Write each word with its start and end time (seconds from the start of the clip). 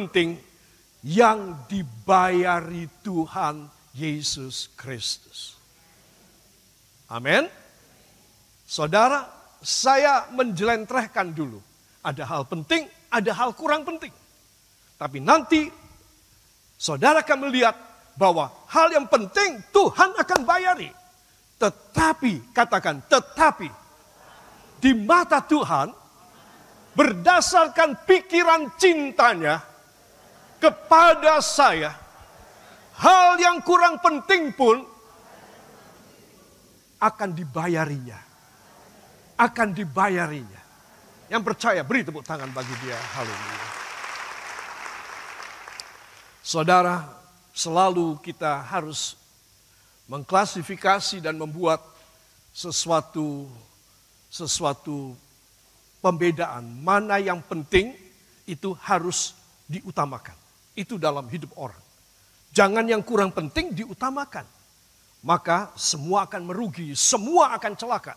penting 0.00 0.40
yang 1.04 1.68
dibayari 1.68 2.88
Tuhan 3.04 3.68
Yesus 3.92 4.72
Kristus. 4.76 5.56
Amin. 7.12 7.44
Saudara, 8.64 9.26
saya 9.60 10.30
menjelentrehkan 10.32 11.36
dulu. 11.36 11.60
Ada 12.00 12.24
hal 12.24 12.48
penting, 12.48 12.88
ada 13.12 13.32
hal 13.36 13.52
kurang 13.52 13.84
penting. 13.84 14.12
Tapi 14.96 15.18
nanti 15.20 15.68
saudara 16.80 17.20
akan 17.20 17.38
melihat 17.48 17.76
bahwa 18.16 18.48
hal 18.68 18.88
yang 18.92 19.04
penting 19.08 19.60
Tuhan 19.68 20.16
akan 20.16 20.40
bayari. 20.48 20.88
Tetapi, 21.60 22.56
katakan 22.56 23.04
tetapi, 23.04 23.68
di 24.80 24.96
mata 24.96 25.44
Tuhan, 25.44 25.92
berdasarkan 26.96 28.08
pikiran 28.08 28.80
cintanya 28.80 29.69
kepada 30.60 31.40
saya, 31.40 31.96
hal 33.00 33.40
yang 33.40 33.64
kurang 33.64 33.96
penting 33.98 34.52
pun 34.52 34.84
akan 37.00 37.32
dibayarinya. 37.32 38.20
Akan 39.40 39.72
dibayarinya. 39.72 40.60
Yang 41.32 41.42
percaya 41.48 41.80
beri 41.80 42.04
tepuk 42.04 42.20
tangan 42.22 42.52
bagi 42.52 42.76
dia. 42.84 43.00
Haleluya. 43.16 43.66
Saudara, 46.44 47.08
selalu 47.56 48.20
kita 48.20 48.60
harus 48.68 49.16
mengklasifikasi 50.10 51.22
dan 51.22 51.38
membuat 51.38 51.80
sesuatu 52.50 53.46
sesuatu 54.26 55.14
pembedaan 56.02 56.66
mana 56.82 57.22
yang 57.22 57.38
penting 57.44 57.94
itu 58.48 58.74
harus 58.82 59.38
diutamakan. 59.70 60.39
Itu 60.74 60.96
dalam 60.96 61.26
hidup 61.26 61.54
orang. 61.58 61.80
Jangan 62.50 62.86
yang 62.86 63.02
kurang 63.06 63.30
penting 63.30 63.74
diutamakan. 63.74 64.46
Maka 65.20 65.70
semua 65.76 66.24
akan 66.24 66.48
merugi, 66.48 66.96
semua 66.96 67.52
akan 67.54 67.76
celaka. 67.76 68.16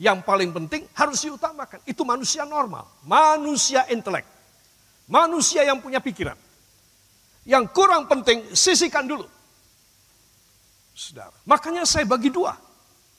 Yang 0.00 0.26
paling 0.26 0.50
penting 0.50 0.82
harus 0.96 1.22
diutamakan. 1.22 1.78
Itu 1.86 2.02
manusia 2.02 2.42
normal, 2.48 2.88
manusia 3.04 3.86
intelek. 3.92 4.26
Manusia 5.04 5.62
yang 5.68 5.84
punya 5.84 6.00
pikiran. 6.00 6.34
Yang 7.44 7.64
kurang 7.76 8.08
penting 8.08 8.56
sisihkan 8.56 9.04
dulu. 9.04 9.28
Saudara. 10.96 11.34
Makanya 11.44 11.84
saya 11.84 12.08
bagi 12.08 12.32
dua. 12.32 12.56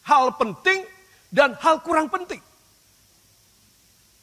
Hal 0.06 0.34
penting 0.34 0.82
dan 1.30 1.54
hal 1.62 1.84
kurang 1.86 2.10
penting. 2.10 2.42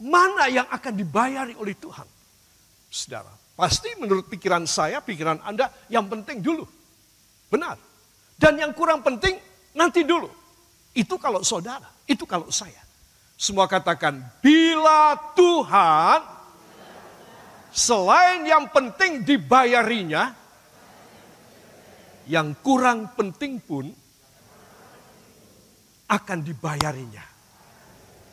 Mana 0.03 0.51
yang 0.51 0.67
akan 0.67 0.93
dibayari 0.99 1.55
oleh 1.55 1.79
Tuhan? 1.79 2.09
Saudara, 2.91 3.31
pasti 3.63 3.95
menurut 3.95 4.27
pikiran 4.27 4.67
saya, 4.67 4.99
pikiran 4.99 5.39
Anda 5.47 5.71
yang 5.87 6.11
penting 6.11 6.43
dulu. 6.43 6.67
Benar. 7.47 7.79
Dan 8.35 8.59
yang 8.59 8.75
kurang 8.75 9.07
penting 9.07 9.39
nanti 9.79 10.03
dulu. 10.03 10.27
Itu 10.91 11.15
kalau 11.15 11.47
saudara, 11.47 11.87
itu 12.11 12.27
kalau 12.27 12.51
saya. 12.51 12.83
Semua 13.39 13.71
katakan, 13.71 14.19
bila 14.43 15.15
Tuhan 15.39 16.27
selain 17.71 18.43
yang 18.51 18.67
penting 18.75 19.23
dibayarinya, 19.23 20.35
yang 22.27 22.51
kurang 22.67 23.15
penting 23.15 23.63
pun 23.63 23.87
akan 26.11 26.39
dibayarinya 26.43 27.23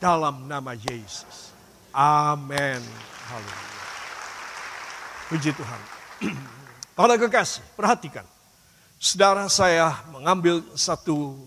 dalam 0.02 0.50
nama 0.50 0.74
Yesus. 0.74 1.54
Amin. 1.94 2.82
Haleluya. 3.30 3.69
Puji 5.30 5.54
Tuhan. 5.54 5.80
Para 6.98 7.14
kekasih, 7.14 7.62
perhatikan. 7.78 8.26
Saudara 8.98 9.46
saya 9.46 9.94
mengambil 10.10 10.58
satu 10.74 11.38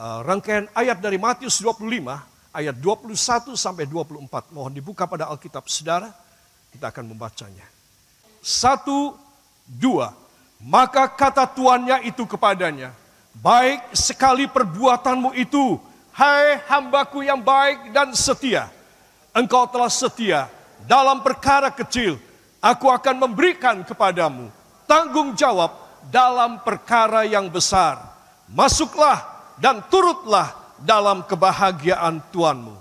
uh, 0.00 0.24
rangkaian 0.24 0.64
ayat 0.72 0.96
dari 0.98 1.20
Matius 1.20 1.60
25 1.60 1.84
ayat 2.56 2.72
21 2.80 3.52
sampai 3.52 3.84
24. 3.84 4.48
Mohon 4.48 4.72
dibuka 4.72 5.04
pada 5.04 5.28
Alkitab 5.28 5.68
saudara. 5.68 6.08
Kita 6.72 6.88
akan 6.88 7.12
membacanya. 7.12 7.68
Satu, 8.40 9.12
dua. 9.68 10.16
Maka 10.56 11.04
kata 11.04 11.44
tuannya 11.44 12.08
itu 12.08 12.24
kepadanya, 12.24 12.96
baik 13.36 13.92
sekali 13.92 14.48
perbuatanmu 14.48 15.36
itu, 15.36 15.76
hai 16.16 16.64
hambaku 16.64 17.28
yang 17.28 17.44
baik 17.44 17.92
dan 17.92 18.16
setia. 18.16 18.72
Engkau 19.36 19.68
telah 19.68 19.92
setia 19.92 20.48
dalam 20.88 21.20
perkara 21.20 21.68
kecil, 21.68 22.16
aku 22.66 22.90
akan 22.90 23.30
memberikan 23.30 23.86
kepadamu 23.86 24.50
tanggung 24.90 25.38
jawab 25.38 25.70
dalam 26.10 26.58
perkara 26.66 27.22
yang 27.22 27.46
besar. 27.46 28.02
Masuklah 28.50 29.22
dan 29.58 29.82
turutlah 29.86 30.54
dalam 30.82 31.22
kebahagiaan 31.22 32.22
Tuanmu. 32.34 32.74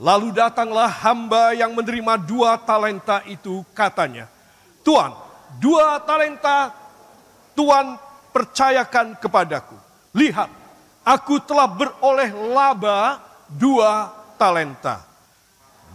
Lalu 0.00 0.32
datanglah 0.32 0.88
hamba 0.88 1.52
yang 1.52 1.76
menerima 1.76 2.14
dua 2.24 2.56
talenta 2.56 3.20
itu 3.28 3.60
katanya, 3.76 4.26
Tuan, 4.80 5.12
dua 5.60 6.00
talenta 6.00 6.72
Tuhan 7.52 8.00
percayakan 8.32 9.18
kepadaku. 9.20 9.76
Lihat, 10.16 10.48
aku 11.04 11.36
telah 11.44 11.68
beroleh 11.68 12.32
laba 12.32 13.20
dua 13.50 14.08
talenta. 14.40 15.04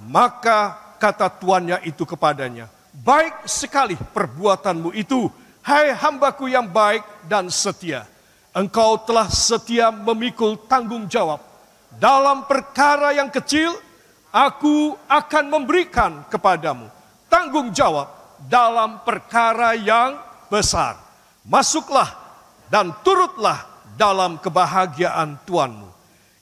Maka 0.06 0.78
kata 1.02 1.32
tuannya 1.32 1.82
itu 1.88 2.06
kepadanya, 2.06 2.70
baik 3.04 3.50
sekali 3.50 3.98
perbuatanmu 3.98 4.96
itu, 4.96 5.28
hai 5.66 5.92
hambaku 5.92 6.48
yang 6.48 6.70
baik 6.70 7.04
dan 7.28 7.52
setia. 7.52 8.08
Engkau 8.56 9.02
telah 9.04 9.28
setia 9.28 9.92
memikul 9.92 10.56
tanggung 10.70 11.10
jawab. 11.12 11.44
Dalam 12.00 12.48
perkara 12.48 13.12
yang 13.12 13.28
kecil, 13.28 13.76
aku 14.32 14.96
akan 15.08 15.46
memberikan 15.48 16.24
kepadamu 16.28 16.92
tanggung 17.36 17.72
jawab 17.76 18.08
dalam 18.48 19.04
perkara 19.04 19.76
yang 19.76 20.16
besar. 20.48 20.96
Masuklah 21.44 22.16
dan 22.72 22.96
turutlah 23.04 23.68
dalam 24.00 24.40
kebahagiaan 24.40 25.40
Tuanmu. 25.44 25.92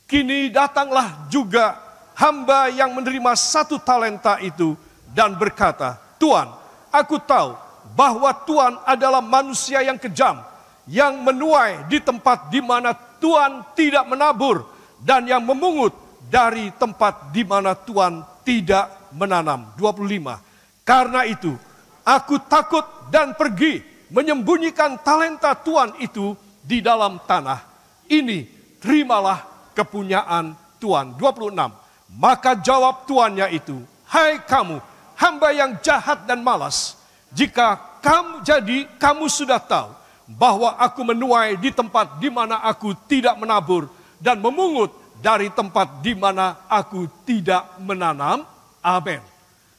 Kini 0.05 0.53
datanglah 0.53 1.25
juga 1.33 1.79
hamba 2.13 2.69
yang 2.69 2.93
menerima 2.93 3.33
satu 3.33 3.81
talenta 3.81 4.37
itu 4.37 4.77
dan 5.09 5.33
berkata, 5.33 5.97
Tuan, 6.23 6.47
aku 6.87 7.19
tahu 7.19 7.51
bahwa 7.99 8.31
Tuhan 8.47 8.79
adalah 8.87 9.19
manusia 9.19 9.83
yang 9.83 9.99
kejam, 9.99 10.39
yang 10.87 11.19
menuai 11.19 11.83
di 11.91 11.99
tempat 11.99 12.47
di 12.47 12.63
mana 12.63 12.95
Tuhan 12.95 13.75
tidak 13.75 14.07
menabur, 14.07 14.63
dan 15.03 15.27
yang 15.27 15.43
memungut 15.43 15.91
dari 16.31 16.71
tempat 16.79 17.35
di 17.35 17.43
mana 17.43 17.75
Tuhan 17.75 18.23
tidak 18.47 19.11
menanam. 19.11 19.75
25. 19.75 20.39
Karena 20.87 21.27
itu, 21.27 21.59
aku 22.07 22.39
takut 22.47 22.87
dan 23.11 23.35
pergi 23.35 23.83
menyembunyikan 24.07 25.03
talenta 25.03 25.59
Tuhan 25.59 25.99
itu 25.99 26.39
di 26.63 26.79
dalam 26.79 27.19
tanah. 27.27 27.59
Ini 28.07 28.47
terimalah 28.79 29.43
kepunyaan 29.75 30.55
Tuhan. 30.79 31.19
26. 31.19 32.15
Maka 32.15 32.55
jawab 32.63 33.03
tuannya 33.03 33.51
itu, 33.51 33.75
Hai 34.07 34.39
kamu, 34.39 34.92
hamba 35.23 35.55
yang 35.55 35.79
jahat 35.79 36.27
dan 36.27 36.43
malas, 36.43 36.99
jika 37.31 37.79
kamu 38.03 38.43
jadi 38.43 38.77
kamu 38.99 39.31
sudah 39.31 39.63
tahu 39.63 39.95
bahwa 40.27 40.75
aku 40.75 41.07
menuai 41.07 41.55
di 41.55 41.71
tempat 41.71 42.19
di 42.19 42.27
mana 42.27 42.59
aku 42.59 42.91
tidak 43.07 43.39
menabur 43.39 43.87
dan 44.19 44.43
memungut 44.43 44.91
dari 45.23 45.47
tempat 45.47 46.03
di 46.03 46.11
mana 46.11 46.67
aku 46.67 47.07
tidak 47.23 47.79
menanam. 47.79 48.43
Amin. 48.83 49.23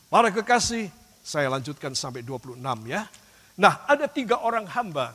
Para 0.08 0.32
kekasih, 0.32 0.88
saya 1.20 1.52
lanjutkan 1.52 1.92
sampai 1.92 2.24
26 2.24 2.56
ya. 2.88 3.04
Nah, 3.60 3.84
ada 3.84 4.08
tiga 4.08 4.40
orang 4.40 4.64
hamba 4.72 5.12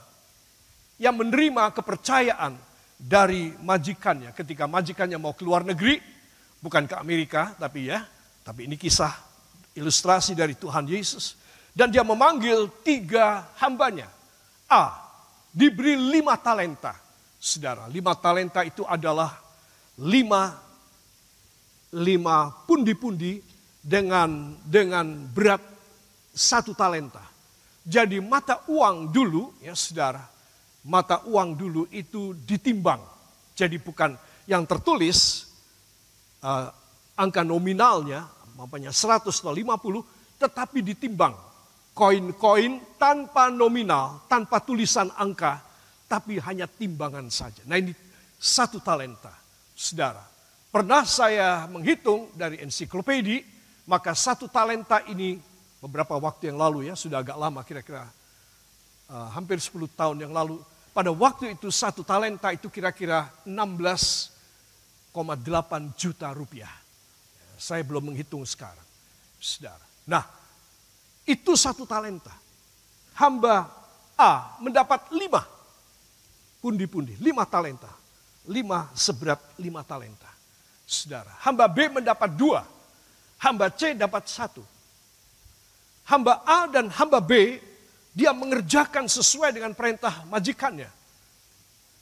yang 1.02 1.18
menerima 1.18 1.74
kepercayaan 1.74 2.54
dari 3.00 3.56
majikannya 3.64 4.36
ketika 4.38 4.70
majikannya 4.70 5.18
mau 5.18 5.34
keluar 5.34 5.66
negeri, 5.66 5.98
bukan 6.62 6.86
ke 6.86 6.96
Amerika, 7.00 7.56
tapi 7.58 7.90
ya, 7.90 8.06
tapi 8.44 8.68
ini 8.68 8.75
kisah 8.75 9.29
ilustrasi 9.80 10.36
dari 10.36 10.60
Tuhan 10.60 10.86
Yesus. 10.86 11.40
Dan 11.72 11.90
dia 11.90 12.04
memanggil 12.04 12.68
tiga 12.84 13.48
hambanya. 13.64 14.12
A, 14.68 15.00
diberi 15.56 15.96
lima 15.96 16.36
talenta. 16.36 16.94
Saudara, 17.40 17.88
lima 17.88 18.12
talenta 18.20 18.68
itu 18.68 18.84
adalah 18.84 19.31
lima, 20.04 20.60
lima 21.96 22.52
pundi-pundi 22.68 23.40
dengan 23.80 24.60
dengan 24.68 25.08
berat 25.31 25.64
satu 26.36 26.75
talenta. 26.75 27.24
Jadi 27.88 28.20
mata 28.20 28.62
uang 28.68 29.10
dulu, 29.10 29.56
ya 29.64 29.72
saudara, 29.74 30.22
mata 30.86 31.24
uang 31.25 31.56
dulu 31.56 31.88
itu 31.90 32.36
ditimbang. 32.44 33.02
Jadi 33.56 33.80
bukan 33.80 34.14
yang 34.46 34.68
tertulis 34.68 35.48
uh, 36.44 36.70
angka 37.16 37.42
nominalnya, 37.44 38.28
mampanya 38.60 38.92
100 38.92 39.32
atau 39.32 39.56
50, 39.56 40.04
tetapi 40.36 40.84
ditimbang 40.84 41.32
koin-koin 41.96 42.84
tanpa 43.00 43.48
nominal, 43.48 44.28
tanpa 44.28 44.60
tulisan 44.60 45.08
angka, 45.16 45.64
tapi 46.12 46.36
hanya 46.44 46.68
timbangan 46.68 47.32
saja. 47.32 47.64
Nah 47.64 47.80
ini 47.80 47.96
satu 48.36 48.84
talenta, 48.84 49.32
saudara. 49.76 50.24
Pernah 50.70 51.04
saya 51.08 51.68
menghitung 51.72 52.32
dari 52.36 52.60
ensiklopedi, 52.60 53.44
maka 53.88 54.16
satu 54.16 54.52
talenta 54.52 55.04
ini 55.08 55.40
beberapa 55.80 56.20
waktu 56.20 56.52
yang 56.52 56.60
lalu 56.60 56.92
ya, 56.92 56.96
sudah 57.00 57.24
agak 57.24 57.40
lama 57.40 57.64
kira-kira 57.64 58.08
uh, 59.12 59.28
hampir 59.36 59.60
10 59.60 59.76
tahun 59.96 60.18
yang 60.24 60.32
lalu. 60.36 60.60
Pada 60.96 61.12
waktu 61.16 61.56
itu 61.56 61.72
satu 61.72 62.04
talenta 62.04 62.52
itu 62.52 62.68
kira-kira 62.68 63.32
16,8 63.48 65.16
juta 65.96 66.32
rupiah. 66.36 66.88
Saya 67.60 67.84
belum 67.84 68.10
menghitung 68.10 68.48
sekarang, 68.48 68.88
saudara. 69.36 69.84
Nah, 70.08 70.24
itu 71.28 71.60
satu 71.60 71.84
talenta. 71.84 72.32
Hamba 73.20 73.68
A 74.16 74.56
mendapat 74.64 75.12
lima 75.12 75.44
pundi-pundi, 76.64 77.20
lima 77.20 77.44
talenta. 77.44 77.92
Lima 78.48 78.88
seberat 78.96 79.60
lima 79.60 79.84
talenta. 79.84 80.32
Saudara, 80.88 81.36
hamba 81.44 81.68
B 81.68 81.92
mendapat 81.92 82.32
dua. 82.34 82.64
Hamba 83.40 83.70
C 83.70 83.94
dapat 83.94 84.26
satu. 84.26 84.64
Hamba 86.10 86.42
A 86.48 86.66
dan 86.66 86.90
hamba 86.90 87.22
B, 87.22 87.62
dia 88.16 88.34
mengerjakan 88.34 89.06
sesuai 89.06 89.54
dengan 89.54 89.78
perintah 89.78 90.26
majikannya. 90.26 90.90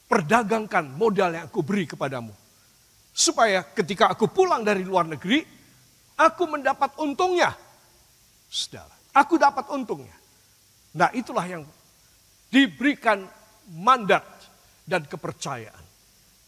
Perdagangkan 0.08 0.88
modal 0.96 1.36
yang 1.36 1.44
aku 1.52 1.60
beri 1.60 1.84
kepadamu. 1.84 2.32
Supaya 3.18 3.66
ketika 3.74 4.14
aku 4.14 4.30
pulang 4.30 4.62
dari 4.62 4.86
luar 4.86 5.10
negeri, 5.10 5.42
aku 6.14 6.46
mendapat 6.46 6.94
untungnya. 7.02 7.50
Saudara, 8.46 8.98
Aku 9.18 9.34
dapat 9.34 9.66
untungnya. 9.74 10.14
Nah 10.94 11.10
itulah 11.10 11.42
yang 11.42 11.66
diberikan 12.52 13.26
mandat 13.74 14.24
dan 14.86 15.02
kepercayaan. 15.04 15.84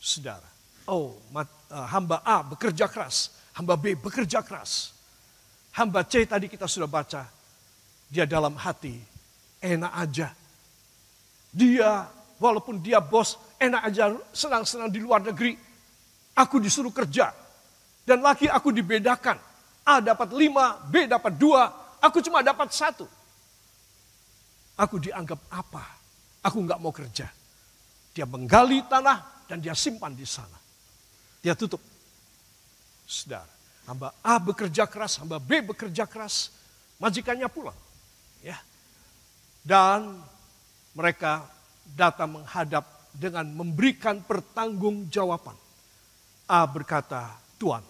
Saudara, 0.01 0.47
oh 0.89 1.19
uh, 1.35 1.45
hamba 1.91 2.23
A 2.25 2.47
bekerja 2.47 2.87
keras, 2.89 3.35
hamba 3.59 3.75
B 3.75 3.99
bekerja 3.99 4.41
keras. 4.47 4.97
Hamba 5.71 6.03
C 6.07 6.27
tadi 6.27 6.51
kita 6.51 6.67
sudah 6.67 6.91
baca, 6.91 7.27
dia 8.11 8.27
dalam 8.27 8.55
hati 8.55 8.99
enak 9.63 9.93
aja. 9.93 10.29
Dia 11.51 12.07
walaupun 12.39 12.79
dia 12.79 13.03
bos 13.03 13.35
enak 13.59 13.83
aja 13.87 14.15
senang-senang 14.31 14.91
di 14.91 15.03
luar 15.03 15.27
negeri. 15.27 15.59
Aku 16.41 16.57
disuruh 16.57 16.93
kerja. 16.93 17.37
Dan 18.09 18.25
lagi 18.25 18.49
aku 18.49 18.73
dibedakan. 18.73 19.37
A 19.85 20.01
dapat 20.01 20.33
lima, 20.33 20.81
B 20.89 21.05
dapat 21.05 21.37
dua, 21.37 21.69
Aku 22.01 22.25
cuma 22.25 22.41
dapat 22.41 22.73
satu. 22.73 23.05
Aku 24.81 24.97
dianggap 24.97 25.37
apa? 25.53 25.85
Aku 26.41 26.65
nggak 26.65 26.81
mau 26.81 26.89
kerja. 26.89 27.29
Dia 28.17 28.25
menggali 28.25 28.81
tanah 28.89 29.45
dan 29.45 29.61
dia 29.61 29.77
simpan 29.77 30.17
di 30.17 30.25
sana. 30.25 30.57
Dia 31.45 31.53
tutup. 31.53 31.85
Saudara, 33.05 33.45
hamba 33.85 34.17
A 34.25 34.41
bekerja 34.41 34.89
keras, 34.89 35.21
hamba 35.21 35.37
B 35.37 35.61
bekerja 35.61 36.09
keras, 36.09 36.49
majikannya 36.97 37.49
pulang. 37.53 37.77
Ya. 38.41 38.57
Dan 39.61 40.25
mereka 40.97 41.45
datang 41.93 42.41
menghadap 42.41 43.13
dengan 43.13 43.45
memberikan 43.53 44.25
pertanggungjawaban. 44.25 45.59
A 46.51 46.67
berkata, 46.67 47.31
Tuhan, 47.63 47.87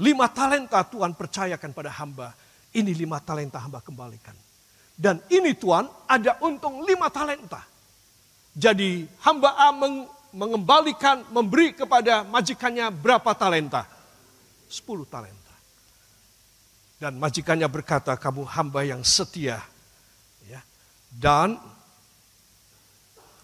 lima 0.00 0.24
talenta 0.32 0.80
Tuhan 0.88 1.12
percayakan 1.12 1.76
pada 1.76 1.92
hamba 1.92 2.32
ini 2.72 2.96
lima 2.96 3.20
talenta 3.20 3.60
hamba 3.60 3.84
kembalikan. 3.84 4.34
Dan 4.96 5.22
ini 5.28 5.52
Tuhan 5.52 5.86
ada 6.08 6.40
untung 6.42 6.82
lima 6.82 7.12
talenta. 7.12 7.62
Jadi 8.56 9.06
hamba 9.22 9.54
A 9.54 9.70
mengembalikan, 10.34 11.22
memberi 11.30 11.76
kepada 11.76 12.26
majikannya 12.26 12.90
berapa 12.90 13.30
talenta? 13.36 13.86
Sepuluh 14.66 15.06
talenta. 15.06 15.54
Dan 16.98 17.18
majikannya 17.18 17.66
berkata, 17.70 18.18
kamu 18.18 18.42
hamba 18.48 18.80
yang 18.82 19.02
setia. 19.06 19.62
Ya. 20.50 20.62
Dan 21.14 21.58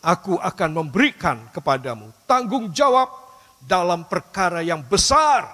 aku 0.03 0.39
akan 0.43 0.71
memberikan 0.75 1.51
kepadamu 1.55 2.11
tanggung 2.27 2.75
jawab 2.75 3.30
dalam 3.65 4.09
perkara 4.09 4.65
yang 4.65 4.81
besar. 4.85 5.47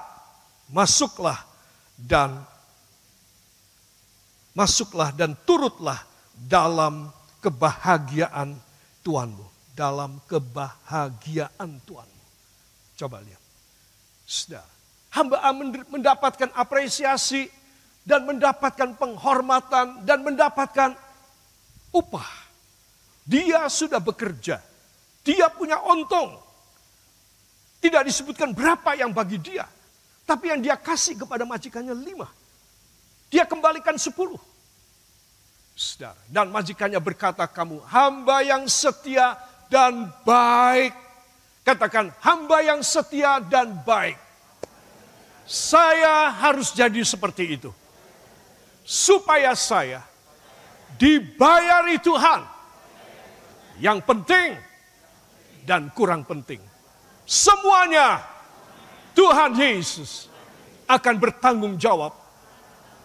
Masuklah 0.67 1.47
dan 1.94 2.43
masuklah 4.50 5.14
dan 5.14 5.38
turutlah 5.47 6.03
dalam 6.35 7.11
kebahagiaan 7.38 8.58
Tuhanmu. 9.06 9.47
Dalam 9.76 10.19
kebahagiaan 10.26 11.70
Tuhanmu. 11.85 12.25
Coba 12.97 13.20
lihat. 13.23 13.43
Sudah. 14.26 14.64
Hamba 15.12 15.38
mendapatkan 15.88 16.50
apresiasi 16.56 17.49
dan 18.02 18.25
mendapatkan 18.25 18.94
penghormatan 18.97 20.02
dan 20.06 20.23
mendapatkan 20.23 20.97
upah. 21.91 22.31
Dia 23.26 23.66
sudah 23.66 23.99
bekerja. 23.99 24.62
Dia 25.26 25.50
punya 25.50 25.83
untung. 25.83 26.46
Tidak 27.87 28.02
disebutkan 28.02 28.50
berapa 28.50 28.99
yang 28.99 29.14
bagi 29.14 29.38
dia. 29.38 29.62
Tapi 30.26 30.50
yang 30.50 30.59
dia 30.59 30.75
kasih 30.75 31.23
kepada 31.23 31.47
majikannya 31.47 31.95
lima. 31.95 32.26
Dia 33.31 33.47
kembalikan 33.47 33.95
sepuluh. 33.95 34.43
Saudara, 35.78 36.19
dan 36.26 36.50
majikannya 36.50 36.99
berkata 36.99 37.47
kamu 37.47 37.78
hamba 37.87 38.43
yang 38.43 38.66
setia 38.66 39.38
dan 39.71 40.11
baik. 40.26 40.90
Katakan 41.62 42.11
hamba 42.26 42.59
yang 42.66 42.83
setia 42.83 43.38
dan 43.38 43.78
baik. 43.87 44.19
Saya 45.47 46.35
harus 46.35 46.75
jadi 46.75 47.07
seperti 47.07 47.55
itu. 47.55 47.71
Supaya 48.83 49.55
saya 49.55 50.02
dibayari 50.99 52.02
Tuhan. 52.02 52.43
Yang 53.78 53.99
penting 54.02 54.59
dan 55.62 55.87
kurang 55.95 56.26
penting. 56.26 56.59
Semuanya 57.26 58.23
Tuhan 59.18 59.59
Yesus 59.59 60.30
akan 60.87 61.14
bertanggung 61.18 61.75
jawab 61.75 62.14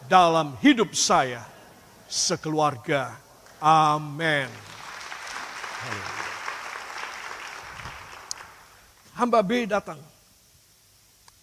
dalam 0.05 0.53
hidup 0.61 0.93
saya 0.93 1.41
sekeluarga. 2.05 3.17
Amin. 3.57 4.45
Hamba 9.17 9.41
B 9.41 9.65
datang. 9.65 9.97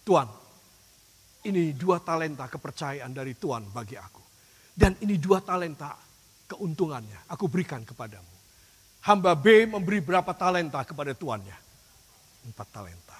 Tuhan, 0.07 0.25
ini 1.51 1.75
dua 1.75 1.99
talenta 1.99 2.47
kepercayaan 2.47 3.11
dari 3.11 3.35
Tuhan 3.35 3.67
bagi 3.75 3.99
aku. 3.99 4.23
Dan 4.71 4.95
ini 5.03 5.19
dua 5.19 5.43
talenta 5.43 5.99
keuntungannya 6.47 7.27
aku 7.27 7.51
berikan 7.51 7.83
kepadamu. 7.83 8.31
Hamba 9.03 9.35
B 9.35 9.67
memberi 9.67 9.99
berapa 9.99 10.31
talenta 10.31 10.79
kepada 10.87 11.11
tuannya? 11.11 11.68
Empat 12.49 12.67
talenta. 12.73 13.19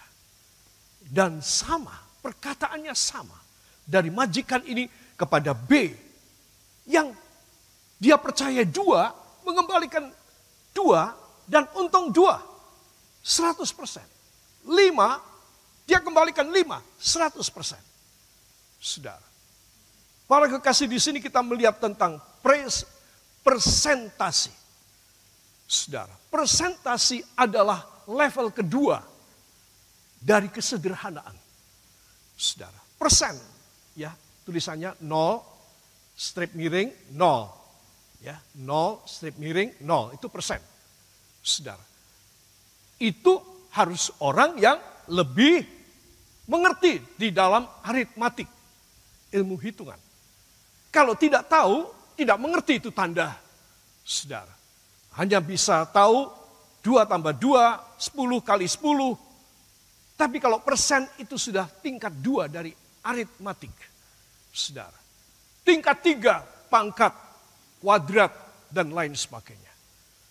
Dan 1.05 1.39
sama, 1.45 1.93
perkataannya 2.25 2.93
sama. 2.97 3.37
Dari 3.85 4.09
majikan 4.09 4.61
ini 4.65 4.85
kepada 5.17 5.53
B 5.53 5.89
yang 6.89 7.13
dia 8.01 8.17
percaya 8.17 8.65
dua, 8.65 9.13
mengembalikan 9.45 10.09
dua 10.73 11.13
dan 11.45 11.69
untung 11.77 12.09
dua. 12.09 12.41
100 13.19 13.61
persen. 13.75 14.05
Lima, 14.69 15.19
dia 15.83 15.99
kembalikan 15.99 16.47
lima, 16.47 16.79
100 17.01 17.41
persen. 17.49 17.81
Saudara. 18.79 19.25
Para 20.29 20.45
kekasih 20.45 20.85
di 20.85 21.01
sini 21.01 21.17
kita 21.17 21.41
melihat 21.41 21.81
tentang 21.81 22.21
pres, 22.45 22.85
presentasi. 23.41 24.53
Saudara, 25.65 26.13
presentasi 26.29 27.25
adalah 27.33 27.81
level 28.05 28.53
kedua 28.53 29.01
dari 30.19 30.51
kesederhanaan. 30.51 31.35
Saudara, 32.35 32.79
persen 32.99 33.35
ya 33.95 34.11
tulisannya 34.47 34.95
0, 35.03 35.43
strip 36.15 36.51
miring 36.55 36.91
0. 37.15 37.59
Ya, 38.19 38.35
0, 38.59 38.99
strip 39.07 39.39
miring 39.39 39.71
0, 39.79 40.11
itu 40.15 40.27
persen. 40.27 40.59
Saudara. 41.39 41.83
Itu 42.99 43.39
harus 43.71 44.11
orang 44.19 44.59
yang 44.59 44.75
lebih 45.07 45.63
mengerti 46.49 46.99
di 47.15 47.31
dalam 47.31 47.63
aritmatik, 47.85 48.49
ilmu 49.31 49.55
hitungan. 49.61 49.95
Kalau 50.89 51.13
tidak 51.15 51.47
tahu, 51.47 51.85
tidak 52.17 52.35
mengerti 52.41 52.81
itu 52.81 52.89
tanda, 52.89 53.37
saudara. 54.03 54.51
Hanya 55.15 55.39
bisa 55.39 55.85
tahu 55.87 56.27
2 56.81 57.05
tambah 57.05 57.37
2, 57.37 58.01
10 58.01 58.41
kali 58.41 58.65
10. 58.65 59.28
Tapi 60.19 60.43
kalau 60.43 60.59
persen 60.59 61.07
itu 61.15 61.39
sudah 61.39 61.63
tingkat 61.79 62.11
2 62.19 62.51
dari 62.51 62.75
aritmatik. 63.07 63.71
Saudara. 64.51 64.99
Tingkat 65.63 66.03
tiga, 66.03 66.43
pangkat 66.67 67.15
kuadrat, 67.79 68.33
dan 68.69 68.91
lain 68.93 69.15
sebagainya. 69.15 69.71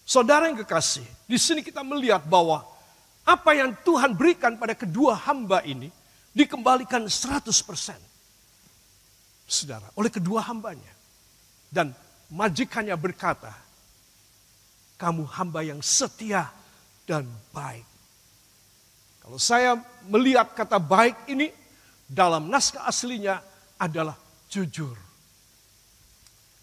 Saudara 0.04 0.48
yang 0.48 0.60
kekasih, 0.60 1.04
di 1.24 1.40
sini 1.40 1.64
kita 1.64 1.80
melihat 1.80 2.20
bahwa 2.28 2.64
apa 3.24 3.50
yang 3.56 3.72
Tuhan 3.84 4.12
berikan 4.12 4.56
pada 4.60 4.76
kedua 4.76 5.16
hamba 5.16 5.64
ini 5.64 5.88
dikembalikan 6.36 7.08
100%. 7.08 7.48
Saudara, 9.48 9.88
oleh 9.96 10.12
kedua 10.12 10.44
hambanya. 10.44 10.92
Dan 11.68 11.96
majikannya 12.28 12.96
berkata, 12.96 13.52
kamu 15.00 15.24
hamba 15.28 15.60
yang 15.64 15.80
setia 15.80 16.52
dan 17.08 17.24
baik. 17.52 17.87
Kalau 19.28 19.36
saya 19.36 19.76
melihat 20.08 20.56
kata 20.56 20.80
baik 20.80 21.28
ini 21.28 21.52
dalam 22.08 22.48
naskah 22.48 22.88
aslinya 22.88 23.44
adalah 23.76 24.16
jujur. 24.48 24.96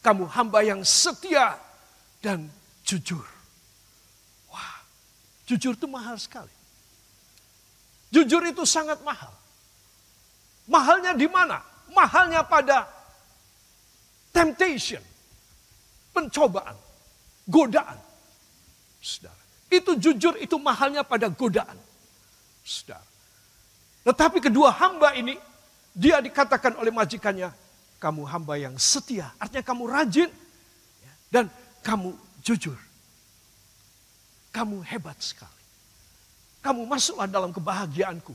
Kamu 0.02 0.26
hamba 0.26 0.66
yang 0.66 0.82
setia 0.82 1.62
dan 2.26 2.50
jujur. 2.82 3.22
Wah, 4.50 4.82
jujur 5.46 5.78
itu 5.78 5.86
mahal 5.86 6.18
sekali. 6.18 6.50
Jujur 8.10 8.42
itu 8.50 8.66
sangat 8.66 8.98
mahal. 9.06 9.30
Mahalnya 10.66 11.14
di 11.14 11.30
mana? 11.30 11.62
Mahalnya 11.94 12.42
pada 12.42 12.90
temptation, 14.34 15.06
pencobaan, 16.18 16.74
godaan. 17.46 18.02
Saudara, 19.06 19.38
itu 19.70 20.02
jujur 20.02 20.34
itu 20.42 20.58
mahalnya 20.58 21.06
pada 21.06 21.30
godaan. 21.30 21.78
Saudara. 22.66 23.06
Tetapi 24.02 24.42
kedua 24.42 24.74
hamba 24.74 25.14
ini, 25.14 25.38
dia 25.94 26.18
dikatakan 26.18 26.82
oleh 26.82 26.90
majikannya, 26.90 27.54
kamu 28.02 28.26
hamba 28.26 28.58
yang 28.58 28.74
setia. 28.82 29.30
Artinya 29.38 29.62
kamu 29.62 29.84
rajin 29.86 30.30
ya, 31.06 31.14
dan 31.30 31.46
kamu 31.86 32.18
jujur. 32.42 32.78
Kamu 34.50 34.82
hebat 34.82 35.18
sekali. 35.22 35.62
Kamu 36.66 36.90
masuklah 36.90 37.30
dalam 37.30 37.54
kebahagiaanku. 37.54 38.34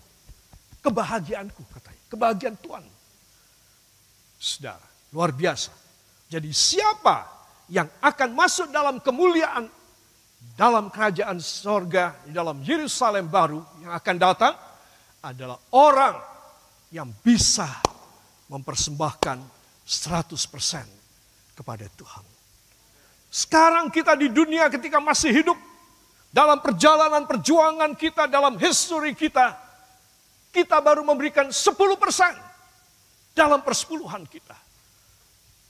Kebahagiaanku 0.80 1.62
katanya. 1.74 2.02
Kebahagiaan 2.06 2.56
Tuhan. 2.62 2.84
Saudara, 4.38 4.86
luar 5.10 5.34
biasa. 5.34 5.74
Jadi 6.30 6.54
siapa 6.54 7.26
yang 7.66 7.90
akan 7.98 8.30
masuk 8.34 8.70
dalam 8.70 9.02
kemuliaan 9.02 9.66
dalam 10.54 10.88
kerajaan 10.88 11.38
sorga, 11.38 12.16
di 12.26 12.32
dalam 12.34 12.62
Yerusalem 12.62 13.26
baru 13.28 13.60
yang 13.82 13.92
akan 13.94 14.16
datang 14.16 14.54
adalah 15.20 15.58
orang 15.74 16.16
yang 16.90 17.10
bisa 17.22 17.68
mempersembahkan 18.50 19.38
100% 19.86 21.54
kepada 21.54 21.86
Tuhan. 21.94 22.24
Sekarang 23.30 23.94
kita 23.94 24.18
di 24.18 24.26
dunia 24.26 24.66
ketika 24.66 24.98
masih 24.98 25.30
hidup, 25.30 25.58
dalam 26.30 26.62
perjalanan 26.62 27.26
perjuangan 27.26 27.94
kita, 27.94 28.26
dalam 28.26 28.58
history 28.58 29.14
kita, 29.14 29.54
kita 30.50 30.82
baru 30.82 31.06
memberikan 31.06 31.50
10% 31.50 31.74
dalam 33.34 33.62
persepuluhan 33.62 34.26
kita. 34.26 34.54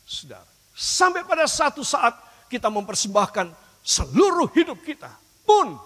Saudara, 0.08 0.48
sampai 0.72 1.24
pada 1.24 1.44
satu 1.44 1.84
saat 1.84 2.16
kita 2.48 2.72
mempersembahkan 2.72 3.52
seluruh 3.80 4.52
hidup 4.52 4.80
kita 4.84 5.10
pun 5.44 5.76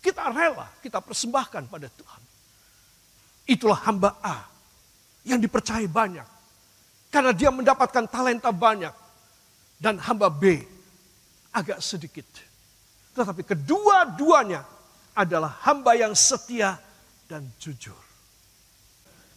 kita 0.00 0.32
rela 0.32 0.68
kita 0.80 1.00
persembahkan 1.04 1.68
pada 1.68 1.88
Tuhan. 1.92 2.22
Itulah 3.50 3.80
hamba 3.84 4.16
A 4.22 4.46
yang 5.26 5.42
dipercaya 5.42 5.84
banyak. 5.84 6.24
Karena 7.10 7.34
dia 7.34 7.50
mendapatkan 7.50 8.06
talenta 8.06 8.54
banyak. 8.54 8.94
Dan 9.80 9.96
hamba 9.96 10.28
B 10.28 10.60
agak 11.50 11.80
sedikit. 11.80 12.24
Tetapi 13.16 13.42
kedua-duanya 13.42 14.62
adalah 15.16 15.56
hamba 15.66 15.96
yang 15.98 16.14
setia 16.14 16.78
dan 17.26 17.48
jujur. 17.58 17.96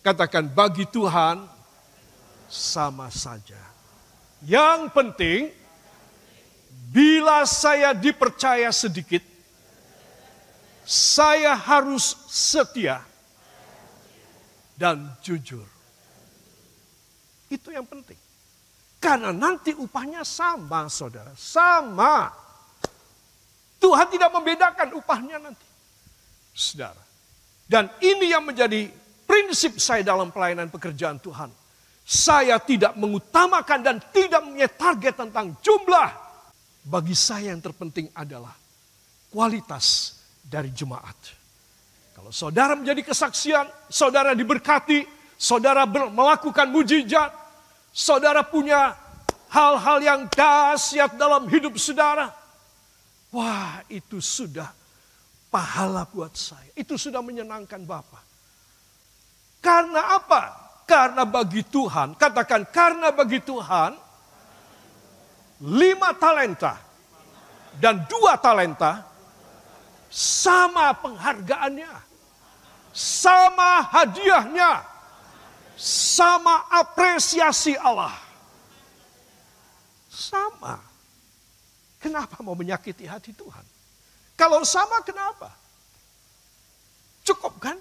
Katakan 0.04 0.52
bagi 0.52 0.84
Tuhan 0.92 1.48
sama 2.52 3.08
saja. 3.10 3.60
Yang 4.44 4.92
penting 4.92 5.63
bila 6.94 7.42
saya 7.50 7.90
dipercaya 7.98 8.70
sedikit, 8.70 9.26
saya 10.86 11.58
harus 11.58 12.14
setia 12.30 13.02
dan 14.78 15.10
jujur. 15.26 15.66
Itu 17.50 17.74
yang 17.74 17.90
penting. 17.90 18.18
Karena 19.02 19.34
nanti 19.34 19.74
upahnya 19.74 20.22
sama, 20.22 20.88
saudara. 20.88 21.34
Sama. 21.34 22.32
Tuhan 23.82 24.08
tidak 24.14 24.32
membedakan 24.32 24.96
upahnya 24.96 25.42
nanti. 25.42 25.68
Saudara. 26.56 27.02
Dan 27.68 27.90
ini 28.00 28.32
yang 28.32 28.46
menjadi 28.46 28.88
prinsip 29.26 29.82
saya 29.82 30.06
dalam 30.06 30.30
pelayanan 30.32 30.70
pekerjaan 30.70 31.20
Tuhan. 31.20 31.52
Saya 32.04 32.60
tidak 32.64 32.96
mengutamakan 32.96 33.80
dan 33.82 33.96
tidak 34.12 34.44
punya 34.44 34.70
target 34.72 35.16
tentang 35.20 35.56
jumlah. 35.60 36.23
Bagi 36.84 37.16
saya 37.16 37.56
yang 37.56 37.64
terpenting 37.64 38.12
adalah 38.12 38.52
kualitas 39.32 40.20
dari 40.44 40.70
jemaat. 40.76 41.16
Kalau 42.14 42.30
saudara 42.30 42.76
menjadi 42.76 43.02
kesaksian, 43.08 43.66
saudara 43.88 44.36
diberkati, 44.36 45.08
saudara 45.40 45.88
melakukan 45.88 46.68
mujizat, 46.70 47.32
saudara 47.90 48.44
punya 48.44 48.94
hal-hal 49.48 49.98
yang 50.04 50.22
dahsyat 50.28 51.16
dalam 51.16 51.48
hidup 51.48 51.80
saudara, 51.80 52.36
wah 53.32 53.80
itu 53.88 54.20
sudah 54.20 54.70
pahala 55.54 56.04
buat 56.10 56.36
saya. 56.36 56.68
Itu 56.74 57.00
sudah 57.00 57.24
menyenangkan 57.24 57.86
Bapak. 57.86 58.24
Karena 59.64 60.20
apa? 60.20 60.44
Karena 60.84 61.24
bagi 61.24 61.64
Tuhan, 61.64 62.20
katakan 62.20 62.68
karena 62.68 63.16
bagi 63.16 63.40
Tuhan, 63.40 63.96
lima 65.64 66.12
talenta 66.20 66.76
dan 67.80 68.04
dua 68.12 68.36
talenta 68.36 69.08
sama 70.12 70.92
penghargaannya, 70.94 71.94
sama 72.92 73.88
hadiahnya 73.88 74.94
sama 75.84 76.70
apresiasi 76.70 77.74
Allah. 77.78 78.14
Sama. 80.14 80.78
Kenapa 81.98 82.44
mau 82.46 82.54
menyakiti 82.54 83.08
hati 83.08 83.34
Tuhan? 83.34 83.66
Kalau 84.36 84.62
sama 84.68 85.02
kenapa? 85.02 85.50
Cukup 87.24 87.56
kan? 87.58 87.80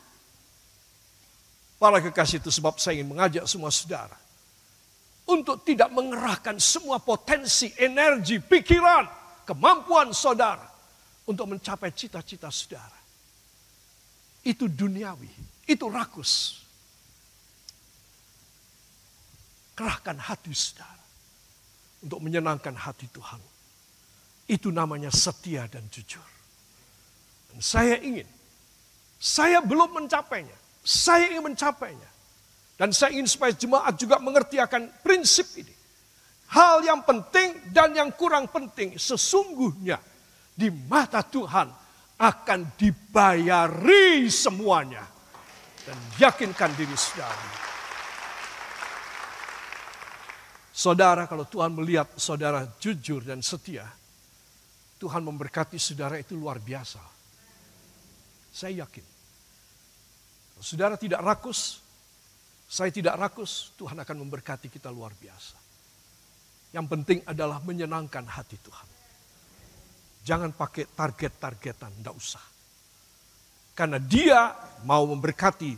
Para 1.76 1.98
kekasih 1.98 2.38
itu 2.38 2.50
sebab 2.54 2.78
saya 2.78 3.02
ingin 3.02 3.10
mengajak 3.10 3.44
semua 3.50 3.74
saudara. 3.74 4.14
Untuk 5.22 5.62
tidak 5.62 5.94
mengerahkan 5.94 6.58
semua 6.58 6.98
potensi, 6.98 7.70
energi, 7.78 8.42
pikiran, 8.42 9.06
kemampuan 9.46 10.10
saudara. 10.10 10.66
Untuk 11.26 11.46
mencapai 11.46 11.94
cita-cita 11.94 12.50
saudara. 12.50 12.98
Itu 14.42 14.66
duniawi, 14.66 15.30
itu 15.70 15.86
rakus. 15.86 16.58
Kerahkan 19.78 20.18
hati 20.18 20.50
saudara 20.50 21.02
untuk 22.02 22.18
menyenangkan 22.18 22.74
hati 22.74 23.06
Tuhan. 23.14 23.38
Itu 24.50 24.74
namanya 24.74 25.08
setia 25.14 25.70
dan 25.70 25.86
jujur. 25.88 26.26
Dan 27.54 27.62
saya 27.62 27.96
ingin, 28.02 28.26
saya 29.22 29.62
belum 29.62 30.02
mencapainya. 30.02 30.58
Saya 30.82 31.30
ingin 31.30 31.54
mencapainya. 31.54 32.10
Dan 32.76 32.90
saya 32.90 33.14
ingin 33.14 33.28
supaya 33.28 33.52
jemaat 33.54 33.94
juga 34.00 34.18
mengerti 34.18 34.58
akan 34.58 35.02
prinsip 35.04 35.46
ini. 35.60 35.74
Hal 36.52 36.84
yang 36.84 37.00
penting 37.04 37.72
dan 37.72 37.96
yang 37.96 38.12
kurang 38.12 38.48
penting 38.52 39.00
sesungguhnya 39.00 39.96
di 40.52 40.68
mata 40.68 41.24
Tuhan 41.24 41.68
akan 42.20 42.60
dibayari 42.76 44.28
semuanya. 44.28 45.04
Dan 45.82 45.98
yakinkan 46.22 46.70
diri 46.78 46.94
saudara. 46.94 47.46
Saudara, 50.72 51.22
kalau 51.28 51.44
Tuhan 51.44 51.74
melihat 51.74 52.08
saudara 52.16 52.64
jujur 52.78 53.26
dan 53.26 53.42
setia, 53.44 53.84
Tuhan 55.02 55.26
memberkati 55.26 55.76
saudara 55.82 56.14
itu 56.22 56.38
luar 56.38 56.62
biasa. 56.62 57.02
Saya 58.54 58.86
yakin. 58.86 59.02
Saudara 60.62 60.94
tidak 60.94 61.18
rakus, 61.26 61.81
saya 62.72 62.88
tidak 62.88 63.20
rakus, 63.20 63.76
Tuhan 63.76 64.00
akan 64.00 64.16
memberkati 64.24 64.72
kita 64.72 64.88
luar 64.88 65.12
biasa. 65.12 65.60
Yang 66.72 66.86
penting 66.88 67.18
adalah 67.28 67.60
menyenangkan 67.60 68.24
hati 68.24 68.56
Tuhan. 68.56 68.88
Jangan 70.24 70.56
pakai 70.56 70.88
target-targetan, 70.88 71.92
tidak 72.00 72.16
usah. 72.16 72.40
Karena 73.76 74.00
dia 74.00 74.56
mau 74.88 75.04
memberkati 75.04 75.76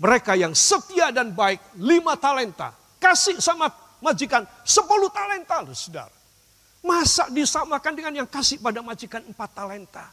mereka 0.00 0.32
yang 0.32 0.56
setia 0.56 1.12
dan 1.12 1.36
baik, 1.36 1.76
lima 1.84 2.16
talenta. 2.16 2.72
Kasih 2.96 3.36
sama 3.36 3.68
majikan 4.00 4.48
10 4.64 4.88
talenta 5.12 5.68
saudara. 5.76 6.16
Masa 6.80 7.28
disamakan 7.28 7.92
dengan 7.92 8.24
yang 8.24 8.28
kasih 8.28 8.56
pada 8.56 8.80
majikan 8.80 9.20
4 9.20 9.36
talenta? 9.52 10.08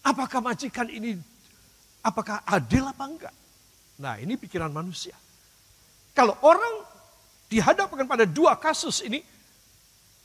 Apakah 0.00 0.40
majikan 0.40 0.88
ini, 0.88 1.20
apakah 2.00 2.40
adil 2.48 2.88
apa 2.88 3.04
enggak? 3.04 3.34
Nah 4.02 4.18
ini 4.18 4.34
pikiran 4.34 4.74
manusia. 4.74 5.14
Kalau 6.10 6.34
orang 6.42 6.82
dihadapkan 7.46 8.02
pada 8.02 8.26
dua 8.26 8.58
kasus 8.58 8.98
ini, 9.06 9.22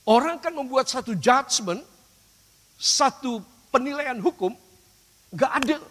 orang 0.09 0.41
kan 0.41 0.49
membuat 0.57 0.89
satu 0.89 1.13
judgment, 1.13 1.85
satu 2.73 3.37
penilaian 3.69 4.17
hukum, 4.17 4.49
enggak 5.29 5.51
adil. 5.61 5.81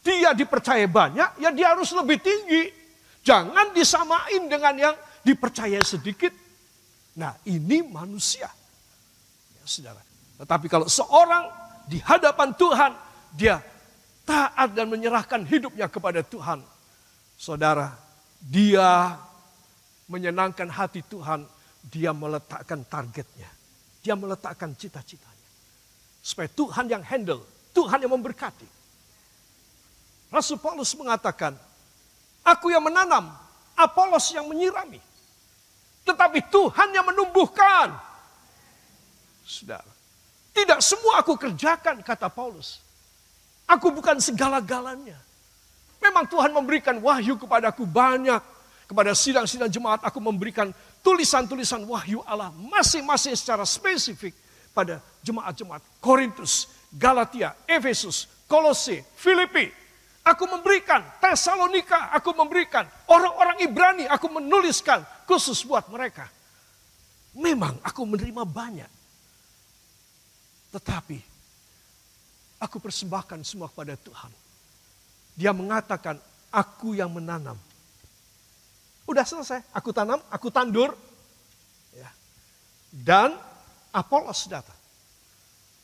Dia 0.00 0.32
dipercaya 0.32 0.88
banyak, 0.88 1.44
ya 1.44 1.52
dia 1.52 1.76
harus 1.76 1.92
lebih 1.92 2.16
tinggi. 2.24 2.72
Jangan 3.20 3.76
disamain 3.76 4.48
dengan 4.48 4.74
yang 4.80 4.96
dipercaya 5.20 5.84
sedikit. 5.84 6.32
Nah 7.20 7.36
ini 7.44 7.84
manusia. 7.84 8.48
Ya, 9.52 9.64
saudara. 9.68 10.00
Tetapi 10.40 10.66
kalau 10.72 10.88
seorang 10.88 11.52
di 11.84 12.00
hadapan 12.00 12.56
Tuhan, 12.56 12.92
dia 13.36 13.60
taat 14.28 14.76
dan 14.76 14.92
menyerahkan 14.92 15.40
hidupnya 15.48 15.88
kepada 15.88 16.20
Tuhan. 16.20 16.60
Saudara, 17.40 17.96
dia 18.44 19.16
menyenangkan 20.04 20.68
hati 20.68 21.00
Tuhan, 21.08 21.48
dia 21.88 22.12
meletakkan 22.12 22.84
targetnya. 22.84 23.48
Dia 24.04 24.12
meletakkan 24.12 24.76
cita-citanya. 24.76 25.48
Supaya 26.20 26.52
Tuhan 26.52 26.92
yang 26.92 27.00
handle, 27.00 27.40
Tuhan 27.72 28.04
yang 28.04 28.12
memberkati. 28.12 28.68
Rasul 30.28 30.60
Paulus 30.60 30.92
mengatakan, 30.92 31.56
aku 32.44 32.68
yang 32.68 32.84
menanam, 32.84 33.32
Apolos 33.78 34.34
yang 34.34 34.44
menyirami. 34.50 34.98
Tetapi 36.02 36.50
Tuhan 36.50 36.88
yang 36.90 37.06
menumbuhkan. 37.06 37.94
Saudara, 39.46 39.86
tidak 40.50 40.82
semua 40.82 41.22
aku 41.22 41.38
kerjakan, 41.38 42.02
kata 42.02 42.26
Paulus. 42.26 42.82
Aku 43.68 43.92
bukan 43.92 44.16
segala-galanya. 44.16 45.20
Memang 46.00 46.24
Tuhan 46.24 46.50
memberikan 46.56 46.96
wahyu 47.04 47.36
kepadaku 47.36 47.84
banyak. 47.84 48.40
Kepada 48.88 49.12
sidang-sidang 49.12 49.68
jemaat 49.68 50.00
aku 50.00 50.16
memberikan 50.16 50.72
tulisan-tulisan 51.04 51.84
wahyu 51.84 52.24
Allah 52.24 52.48
masing-masing 52.56 53.36
secara 53.36 53.68
spesifik 53.68 54.32
pada 54.72 55.04
jemaat-jemaat 55.20 55.84
Korintus, 56.00 56.72
Galatia, 56.96 57.52
Efesus, 57.68 58.24
Kolose, 58.48 59.04
Filipi, 59.12 59.68
Aku 60.28 60.44
memberikan 60.44 61.00
Tesalonika, 61.24 62.12
aku 62.12 62.36
memberikan 62.36 62.84
orang-orang 63.08 63.64
Ibrani, 63.64 64.04
aku 64.04 64.28
menuliskan 64.28 65.00
khusus 65.24 65.64
buat 65.64 65.88
mereka. 65.88 66.28
Memang 67.32 67.80
aku 67.80 68.04
menerima 68.04 68.44
banyak. 68.44 68.90
Tetapi 70.68 71.18
aku 72.58 72.82
persembahkan 72.82 73.42
semua 73.46 73.70
kepada 73.70 73.94
Tuhan. 73.94 74.30
Dia 75.38 75.54
mengatakan, 75.54 76.18
aku 76.50 76.98
yang 76.98 77.10
menanam. 77.14 77.54
Udah 79.08 79.24
selesai, 79.24 79.64
aku 79.72 79.94
tanam, 79.94 80.20
aku 80.28 80.52
tandur. 80.52 80.92
Ya. 81.94 82.10
Dan 82.92 83.32
Apolos 83.88 84.44
datang. 84.50 84.76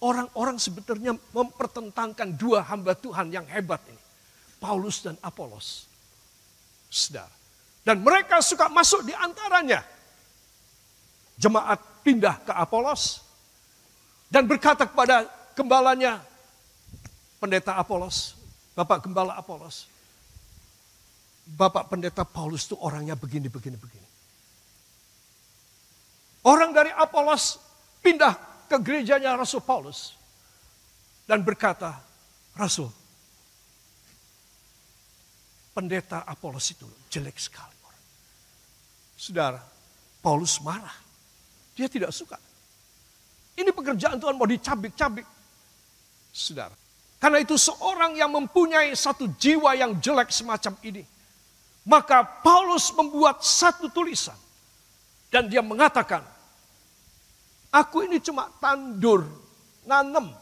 Orang-orang 0.05 0.61
sebetulnya 0.61 1.17
mempertentangkan 1.33 2.37
dua 2.37 2.61
hamba 2.69 2.93
Tuhan 2.93 3.33
yang 3.33 3.49
hebat 3.49 3.81
ini. 3.89 4.03
Paulus 4.61 5.01
dan 5.01 5.17
Apolos. 5.25 5.89
Saudara. 6.93 7.33
Dan 7.81 8.05
mereka 8.05 8.45
suka 8.45 8.69
masuk 8.69 9.09
di 9.09 9.17
antaranya. 9.17 9.81
Jemaat 11.41 12.05
pindah 12.05 12.45
ke 12.45 12.53
Apolos 12.53 13.25
dan 14.29 14.45
berkata 14.51 14.85
kepada 14.85 15.25
gembalanya, 15.55 16.21
pendeta 17.39 17.77
Apolos, 17.77 18.39
Bapak 18.75 19.05
Gembala 19.05 19.39
Apolos, 19.39 19.87
Bapak 21.45 21.93
Pendeta 21.93 22.25
Paulus 22.25 22.65
itu 22.65 22.77
orangnya 22.81 23.13
begini, 23.21 23.53
begini, 23.53 23.77
begini. 23.77 24.09
Orang 26.49 26.73
dari 26.73 26.89
Apolos 26.89 27.61
pindah 28.01 28.65
ke 28.65 28.77
gerejanya 28.81 29.37
Rasul 29.37 29.61
Paulus 29.61 30.17
dan 31.29 31.45
berkata, 31.45 32.01
Rasul, 32.57 32.89
pendeta 35.77 36.25
Apolos 36.25 36.65
itu 36.73 36.89
jelek 37.13 37.37
sekali. 37.37 37.75
Saudara, 39.15 39.63
Paulus 40.21 40.61
marah. 40.61 40.93
Dia 41.73 41.89
tidak 41.89 42.13
suka. 42.13 42.37
Ini 43.57 43.71
pekerjaan 43.73 44.21
Tuhan 44.21 44.37
mau 44.37 44.45
dicabik-cabik. 44.45 45.25
Saudara. 46.35 46.75
Karena 47.25 47.41
itu 47.41 47.57
seorang 47.57 48.21
yang 48.21 48.29
mempunyai 48.37 48.93
satu 48.93 49.25
jiwa 49.41 49.73
yang 49.73 49.97
jelek 49.97 50.29
semacam 50.29 50.77
ini. 50.85 51.01
Maka 51.89 52.21
Paulus 52.21 52.93
membuat 52.93 53.41
satu 53.41 53.89
tulisan. 53.89 54.37
Dan 55.33 55.49
dia 55.49 55.65
mengatakan, 55.65 56.21
aku 57.73 58.05
ini 58.05 58.21
cuma 58.21 58.53
tandur, 58.61 59.25
nanem. 59.89 60.37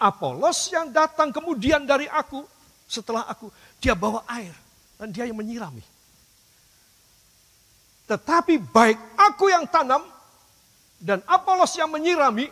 Apolos 0.00 0.72
yang 0.72 0.88
datang 0.88 1.28
kemudian 1.28 1.84
dari 1.84 2.08
aku, 2.08 2.48
setelah 2.88 3.28
aku, 3.28 3.52
dia 3.76 3.92
bawa 3.92 4.24
air 4.32 4.56
dan 4.96 5.12
dia 5.12 5.28
yang 5.28 5.36
menyirami. 5.36 5.84
Tetapi 8.08 8.56
baik 8.72 9.20
aku 9.20 9.52
yang 9.52 9.68
tanam 9.68 10.00
dan 10.96 11.20
Apolos 11.28 11.76
yang 11.76 11.92
menyirami, 11.92 12.48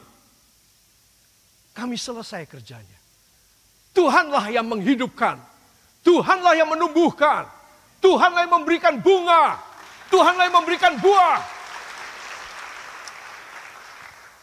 kami 1.75 1.97
selesai 1.97 2.47
kerjanya. 2.47 2.99
Tuhanlah 3.95 4.51
yang 4.55 4.67
menghidupkan. 4.67 5.39
Tuhanlah 6.01 6.55
yang 6.57 6.71
menumbuhkan. 6.71 7.47
Tuhanlah 8.01 8.47
yang 8.49 8.55
memberikan 8.63 8.95
bunga. 8.99 9.61
Tuhanlah 10.09 10.49
yang 10.49 10.57
memberikan 10.63 10.95
buah. 10.99 11.39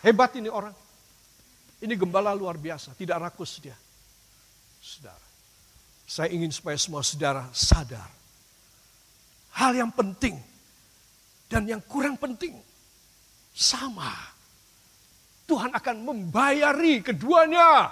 Hebat 0.05 0.31
ini 0.39 0.47
orang. 0.47 0.75
Ini 1.77 1.93
gembala 1.93 2.33
luar 2.33 2.57
biasa, 2.57 2.95
tidak 2.97 3.29
rakus 3.29 3.61
dia. 3.61 3.75
Saudara. 4.81 5.25
Saya 6.07 6.31
ingin 6.31 6.49
supaya 6.49 6.79
semua 6.79 7.03
saudara 7.03 7.43
sadar. 7.51 8.07
Hal 9.57 9.75
yang 9.75 9.91
penting 9.91 10.39
dan 11.51 11.67
yang 11.67 11.83
kurang 11.83 12.15
penting 12.15 12.55
sama. 13.51 14.36
Tuhan 15.47 15.71
akan 15.71 15.97
membayari 16.03 16.99
keduanya. 16.99 17.87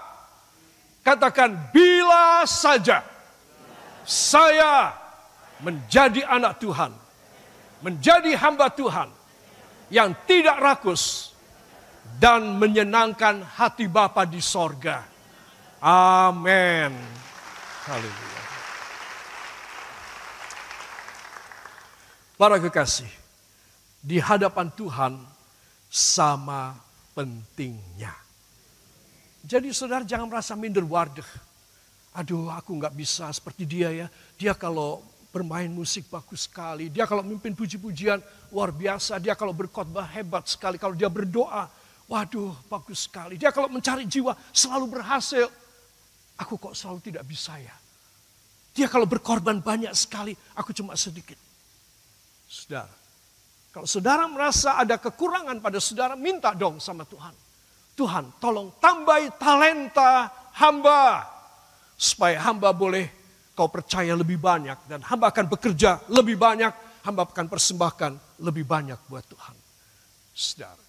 Katakan 1.02 1.72
bila 1.72 2.44
saja 2.44 3.00
saya 4.04 4.92
menjadi 5.64 6.28
anak 6.28 6.60
Tuhan, 6.60 6.92
menjadi 7.80 8.36
hamba 8.36 8.68
Tuhan 8.70 9.08
yang 9.88 10.12
tidak 10.28 10.60
rakus 10.60 11.32
dan 12.20 12.60
menyenangkan 12.60 13.40
hati 13.42 13.88
Bapa 13.88 14.28
di 14.28 14.44
sorga. 14.44 15.08
Amin. 15.80 16.92
Haleluya. 17.86 18.44
Para 22.36 22.60
kekasih, 22.60 23.08
di 24.04 24.20
hadapan 24.20 24.68
Tuhan 24.76 25.14
sama 25.88 26.85
pentingnya. 27.16 28.14
Jadi 29.46 29.72
saudara 29.72 30.04
jangan 30.04 30.28
merasa 30.28 30.54
minder 30.54 30.84
wardeh. 30.84 31.26
Aduh 32.16 32.52
aku 32.52 32.76
nggak 32.76 32.94
bisa 32.94 33.32
seperti 33.32 33.64
dia 33.64 33.90
ya. 33.90 34.08
Dia 34.36 34.54
kalau 34.54 35.00
bermain 35.32 35.68
musik 35.68 36.08
bagus 36.12 36.48
sekali. 36.48 36.88
Dia 36.92 37.08
kalau 37.08 37.24
memimpin 37.24 37.56
puji-pujian 37.56 38.20
luar 38.52 38.72
biasa. 38.72 39.20
Dia 39.20 39.36
kalau 39.36 39.52
berkhotbah 39.52 40.08
hebat 40.12 40.48
sekali. 40.48 40.80
Kalau 40.80 40.96
dia 40.96 41.12
berdoa, 41.12 41.68
waduh 42.08 42.56
bagus 42.68 43.08
sekali. 43.08 43.36
Dia 43.36 43.52
kalau 43.52 43.68
mencari 43.68 44.08
jiwa 44.08 44.36
selalu 44.56 45.00
berhasil. 45.00 45.48
Aku 46.36 46.60
kok 46.60 46.76
selalu 46.76 47.00
tidak 47.04 47.24
bisa 47.28 47.56
ya. 47.60 47.76
Dia 48.76 48.92
kalau 48.92 49.08
berkorban 49.08 49.64
banyak 49.64 49.92
sekali, 49.96 50.36
aku 50.52 50.76
cuma 50.76 51.00
sedikit. 51.00 51.40
Saudara, 52.44 52.92
kalau 53.76 53.84
saudara 53.84 54.24
merasa 54.32 54.80
ada 54.80 54.96
kekurangan 54.96 55.60
pada 55.60 55.84
saudara, 55.84 56.16
minta 56.16 56.56
dong 56.56 56.80
sama 56.80 57.04
Tuhan. 57.04 57.36
Tuhan, 58.00 58.40
tolong 58.40 58.72
tambahi 58.80 59.36
talenta 59.36 60.32
hamba. 60.56 61.28
Supaya 62.00 62.40
hamba 62.40 62.72
boleh 62.72 63.12
kau 63.52 63.68
percaya 63.68 64.16
lebih 64.16 64.40
banyak. 64.40 64.88
Dan 64.88 65.04
hamba 65.04 65.28
akan 65.28 65.52
bekerja 65.52 66.08
lebih 66.08 66.40
banyak. 66.40 66.72
Hamba 67.04 67.28
akan 67.28 67.52
persembahkan 67.52 68.40
lebih 68.48 68.64
banyak 68.64 68.96
buat 69.12 69.28
Tuhan. 69.28 69.56
Saudara, 70.32 70.84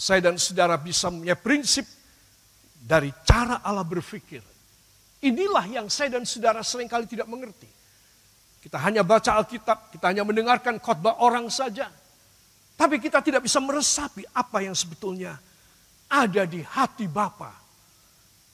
saya 0.00 0.24
dan 0.24 0.40
saudara 0.40 0.80
bisa 0.80 1.12
punya 1.12 1.36
prinsip 1.36 1.84
dari 2.80 3.12
cara 3.28 3.60
Allah 3.60 3.84
berpikir. 3.84 4.40
Inilah 5.20 5.68
yang 5.68 5.92
saya 5.92 6.16
dan 6.16 6.24
saudara 6.24 6.64
sering 6.64 6.88
kali 6.88 7.04
tidak 7.04 7.28
mengerti. 7.28 7.68
Kita 8.64 8.80
hanya 8.80 9.04
baca 9.04 9.36
Alkitab, 9.36 9.92
kita 9.92 10.08
hanya 10.08 10.24
mendengarkan 10.24 10.80
khotbah 10.80 11.20
orang 11.20 11.52
saja. 11.52 11.92
Tapi 12.82 12.98
kita 12.98 13.22
tidak 13.22 13.46
bisa 13.46 13.62
meresapi 13.62 14.26
apa 14.34 14.58
yang 14.58 14.74
sebetulnya 14.74 15.38
ada 16.10 16.42
di 16.42 16.66
hati 16.66 17.06
Bapa. 17.06 17.54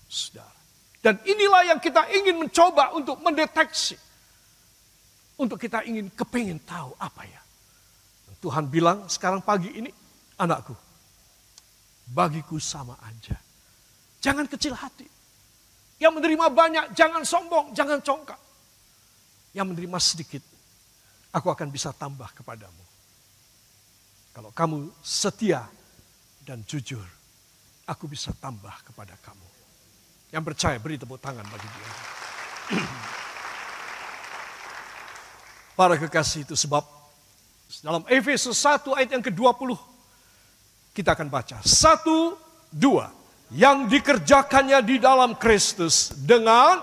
Saudara. 0.04 0.52
Dan 1.00 1.16
inilah 1.24 1.72
yang 1.72 1.80
kita 1.80 2.04
ingin 2.12 2.36
mencoba 2.36 2.92
untuk 2.92 3.16
mendeteksi. 3.24 3.96
Untuk 5.40 5.56
kita 5.56 5.80
ingin 5.88 6.12
kepingin 6.12 6.60
tahu 6.60 6.92
apa 7.00 7.24
ya. 7.24 7.40
Tuhan 8.44 8.68
bilang 8.68 9.08
sekarang 9.08 9.40
pagi 9.40 9.72
ini, 9.72 9.88
anakku, 10.36 10.76
bagiku 12.12 12.60
sama 12.60 13.00
aja. 13.08 13.40
Jangan 14.20 14.44
kecil 14.44 14.76
hati. 14.76 15.08
Yang 15.96 16.20
menerima 16.20 16.46
banyak, 16.52 16.84
jangan 16.92 17.24
sombong, 17.24 17.72
jangan 17.72 18.04
congkak. 18.04 18.38
Yang 19.56 19.72
menerima 19.72 19.98
sedikit, 20.04 20.44
aku 21.32 21.48
akan 21.48 21.72
bisa 21.72 21.96
tambah 21.96 22.28
kepadamu. 22.36 22.87
Kalau 24.38 24.54
kamu 24.54 24.94
setia 25.02 25.66
dan 26.46 26.62
jujur, 26.62 27.02
aku 27.90 28.06
bisa 28.06 28.30
tambah 28.38 28.70
kepada 28.86 29.18
kamu. 29.18 29.48
Yang 30.30 30.44
percaya 30.46 30.78
beri 30.78 30.94
tepuk 30.94 31.18
tangan 31.18 31.42
bagi 31.42 31.66
dia. 31.66 31.90
Para 35.82 35.98
kekasih 35.98 36.46
itu 36.46 36.54
sebab 36.54 36.86
dalam 37.82 38.06
Efesus 38.06 38.54
1 38.62 38.86
ayat 38.94 39.10
yang 39.18 39.26
ke-20 39.26 39.74
kita 40.94 41.18
akan 41.18 41.26
baca. 41.26 41.58
Satu, 41.66 42.38
dua 42.70 43.10
yang 43.50 43.90
dikerjakannya 43.90 44.86
di 44.86 45.02
dalam 45.02 45.34
Kristus 45.34 46.14
dengan 46.14 46.78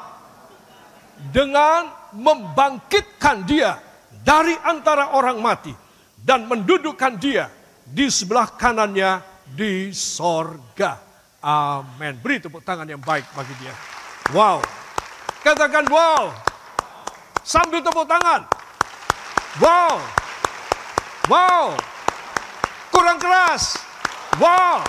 dengan 1.32 1.88
membangkitkan 2.20 3.48
dia 3.48 3.80
dari 4.28 4.60
antara 4.60 5.16
orang 5.16 5.40
mati 5.40 5.85
dan 6.26 6.50
mendudukkan 6.50 7.22
dia 7.22 7.54
di 7.86 8.10
sebelah 8.10 8.50
kanannya 8.58 9.22
di 9.46 9.94
sorga. 9.94 10.98
Amin. 11.46 12.18
Beri 12.18 12.42
tepuk 12.42 12.66
tangan 12.66 12.90
yang 12.90 12.98
baik 12.98 13.30
bagi 13.38 13.54
dia. 13.62 13.78
Wow. 14.34 14.58
Katakan 15.46 15.86
wow. 15.86 16.34
Sambil 17.46 17.86
tepuk 17.86 18.10
tangan. 18.10 18.50
Wow. 19.62 20.02
Wow. 21.30 21.78
Kurang 22.90 23.22
keras. 23.22 23.78
Wow. 24.42 24.82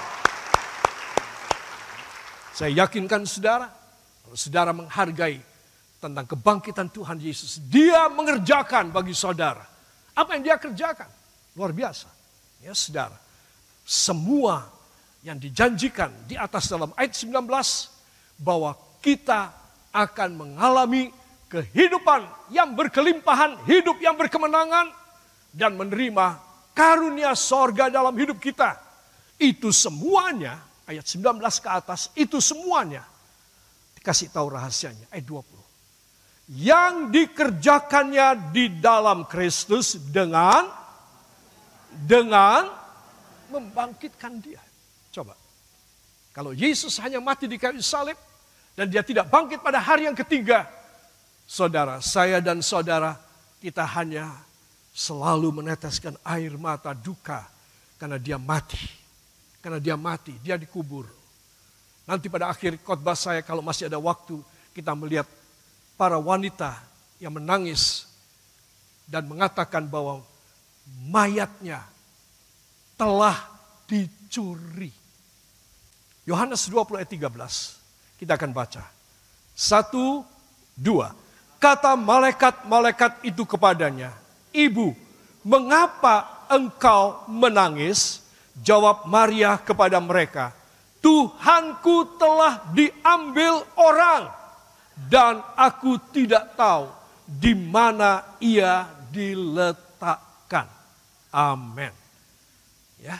Saya 2.56 2.72
yakinkan 2.88 3.28
saudara, 3.28 3.68
kalau 4.24 4.36
saudara 4.40 4.72
menghargai 4.72 5.44
tentang 6.00 6.24
kebangkitan 6.24 6.88
Tuhan 6.88 7.20
Yesus, 7.20 7.60
dia 7.68 8.08
mengerjakan 8.08 8.88
bagi 8.88 9.12
saudara. 9.12 9.60
Apa 10.16 10.40
yang 10.40 10.48
dia 10.48 10.56
kerjakan? 10.56 11.25
Luar 11.56 11.72
biasa. 11.72 12.06
Ya 12.60 12.76
saudara, 12.76 13.16
semua 13.82 14.68
yang 15.24 15.40
dijanjikan 15.40 16.12
di 16.28 16.36
atas 16.36 16.68
dalam 16.68 16.92
ayat 16.94 17.16
19 17.16 17.32
bahwa 18.38 18.76
kita 19.00 19.50
akan 19.90 20.30
mengalami 20.36 21.10
kehidupan 21.48 22.52
yang 22.52 22.76
berkelimpahan, 22.76 23.56
hidup 23.64 23.96
yang 23.98 24.14
berkemenangan, 24.14 24.92
dan 25.56 25.72
menerima 25.74 26.36
karunia 26.76 27.32
sorga 27.32 27.88
dalam 27.88 28.12
hidup 28.12 28.36
kita. 28.36 28.76
Itu 29.40 29.72
semuanya 29.72 30.60
ayat 30.84 31.08
19 31.08 31.40
ke 31.40 31.68
atas 31.72 32.12
itu 32.12 32.36
semuanya 32.38 33.04
dikasih 33.96 34.28
tahu 34.30 34.52
rahasianya 34.52 35.08
ayat 35.08 35.24
20. 35.24 35.42
Yang 36.46 36.94
dikerjakannya 37.10 38.54
di 38.54 38.78
dalam 38.78 39.26
Kristus 39.26 39.98
dengan 39.98 40.85
dengan 41.92 42.70
membangkitkan 43.52 44.40
dia. 44.42 44.62
Coba. 45.14 45.36
Kalau 46.34 46.52
Yesus 46.52 47.00
hanya 47.00 47.22
mati 47.22 47.48
di 47.48 47.56
kayu 47.56 47.80
salib 47.80 48.18
dan 48.76 48.90
dia 48.92 49.00
tidak 49.00 49.32
bangkit 49.32 49.64
pada 49.64 49.80
hari 49.80 50.04
yang 50.04 50.16
ketiga, 50.16 50.68
saudara, 51.48 52.02
saya 52.04 52.42
dan 52.44 52.60
saudara 52.60 53.16
kita 53.62 53.86
hanya 53.96 54.28
selalu 54.92 55.64
meneteskan 55.64 56.16
air 56.24 56.52
mata 56.60 56.92
duka 56.92 57.48
karena 57.96 58.20
dia 58.20 58.36
mati 58.36 59.06
karena 59.66 59.82
dia 59.82 59.98
mati, 59.98 60.30
dia 60.46 60.54
dikubur. 60.54 61.10
Nanti 62.06 62.30
pada 62.30 62.46
akhir 62.54 62.78
khotbah 62.86 63.18
saya 63.18 63.42
kalau 63.42 63.66
masih 63.66 63.90
ada 63.90 63.98
waktu 63.98 64.38
kita 64.70 64.94
melihat 64.94 65.26
para 65.98 66.22
wanita 66.22 66.78
yang 67.18 67.34
menangis 67.34 68.06
dan 69.10 69.26
mengatakan 69.26 69.82
bahwa 69.90 70.22
mayatnya 71.06 71.82
telah 72.96 73.36
dicuri. 73.86 74.90
Yohanes 76.26 76.66
20 76.66 76.98
ayat 76.98 77.10
13. 77.10 78.18
Kita 78.18 78.34
akan 78.34 78.50
baca. 78.50 78.82
Satu, 79.54 80.26
dua. 80.74 81.14
Kata 81.56 81.96
malaikat-malaikat 81.96 83.24
itu 83.24 83.48
kepadanya, 83.48 84.12
Ibu, 84.52 84.92
mengapa 85.46 86.44
engkau 86.52 87.24
menangis? 87.30 88.24
Jawab 88.56 89.04
Maria 89.04 89.60
kepada 89.60 90.00
mereka, 90.00 90.48
Tuhanku 91.04 92.16
telah 92.16 92.64
diambil 92.72 93.60
orang 93.76 94.32
dan 95.12 95.44
aku 95.52 96.00
tidak 96.08 96.56
tahu 96.56 96.88
di 97.28 97.52
mana 97.52 98.24
ia 98.40 98.88
diletakkan. 99.12 100.25
Amin. 101.32 101.92
Ya. 103.00 103.18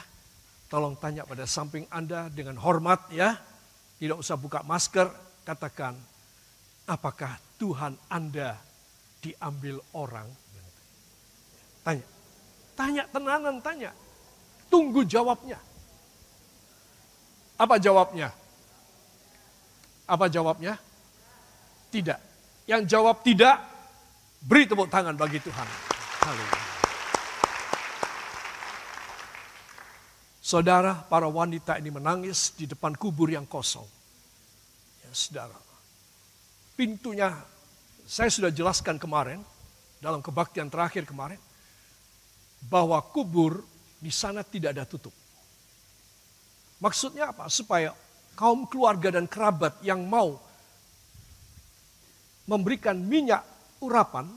Tolong 0.67 0.99
tanya 0.99 1.23
pada 1.23 1.47
samping 1.47 1.87
Anda 1.87 2.27
dengan 2.27 2.59
hormat 2.59 3.07
ya. 3.11 3.39
Tidak 3.97 4.19
usah 4.19 4.35
buka 4.35 4.61
masker, 4.61 5.07
katakan 5.47 5.95
apakah 6.87 7.39
Tuhan 7.59 7.95
Anda 8.11 8.59
diambil 9.23 9.79
orang? 9.95 10.27
Tanya. 11.83 12.05
Tanya 12.75 13.03
tenanan 13.09 13.57
tanya. 13.63 13.91
Tunggu 14.67 15.07
jawabnya. 15.07 15.55
Apa 17.57 17.79
jawabnya? 17.79 18.29
Apa 20.05 20.27
jawabnya? 20.27 20.75
Tidak. 21.89 22.19
Yang 22.67 22.81
jawab 22.91 23.23
tidak, 23.23 23.63
beri 24.43 24.67
tepuk 24.67 24.91
tangan 24.91 25.15
bagi 25.15 25.39
Tuhan. 25.39 25.67
Haleluya. 26.27 26.66
Saudara, 30.47 30.95
para 30.95 31.27
wanita 31.27 31.75
ini 31.75 31.91
menangis 31.91 32.55
di 32.55 32.63
depan 32.63 32.95
kubur 32.95 33.27
yang 33.27 33.43
kosong. 33.43 33.83
Ya, 35.03 35.11
saudara. 35.11 35.59
Pintunya, 36.71 37.35
saya 38.07 38.31
sudah 38.31 38.47
jelaskan 38.47 38.95
kemarin, 38.95 39.43
dalam 39.99 40.23
kebaktian 40.23 40.71
terakhir 40.71 41.03
kemarin, 41.03 41.35
bahwa 42.71 42.95
kubur 43.11 43.59
di 43.99 44.07
sana 44.07 44.39
tidak 44.39 44.71
ada 44.71 44.87
tutup. 44.87 45.11
Maksudnya 46.79 47.35
apa? 47.35 47.51
Supaya 47.51 47.91
kaum 48.39 48.63
keluarga 48.71 49.19
dan 49.19 49.27
kerabat 49.27 49.75
yang 49.83 49.99
mau 50.07 50.39
memberikan 52.47 52.95
minyak 52.95 53.43
urapan, 53.83 54.31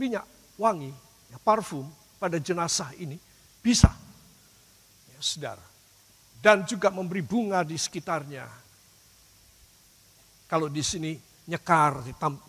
minyak 0.00 0.24
wangi, 0.56 0.96
ya, 1.28 1.36
parfum 1.44 1.84
pada 2.16 2.40
jenazah 2.40 2.88
ini 2.96 3.20
bisa. 3.60 4.08
Saudara. 5.20 5.62
Dan 6.40 6.64
juga 6.64 6.88
memberi 6.88 7.20
bunga 7.20 7.60
di 7.60 7.76
sekitarnya. 7.76 8.48
Kalau 10.48 10.66
di 10.72 10.80
sini 10.80 11.14
nyekar, 11.46 12.00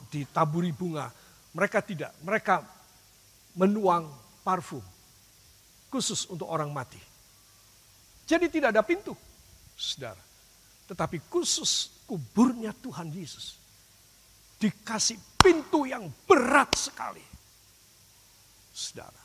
ditaburi 0.08 0.72
bunga. 0.72 1.12
Mereka 1.52 1.84
tidak, 1.84 2.16
mereka 2.24 2.64
menuang 3.60 4.08
parfum 4.42 4.82
khusus 5.92 6.24
untuk 6.32 6.48
orang 6.48 6.72
mati. 6.72 6.98
Jadi 8.24 8.48
tidak 8.48 8.72
ada 8.72 8.80
pintu, 8.80 9.12
saudara. 9.76 10.24
Tetapi 10.88 11.28
khusus 11.28 12.04
kuburnya 12.08 12.72
Tuhan 12.72 13.12
Yesus. 13.12 13.60
Dikasih 14.56 15.20
pintu 15.36 15.84
yang 15.84 16.08
berat 16.24 16.72
sekali. 16.80 17.24
Saudara. 18.72 19.20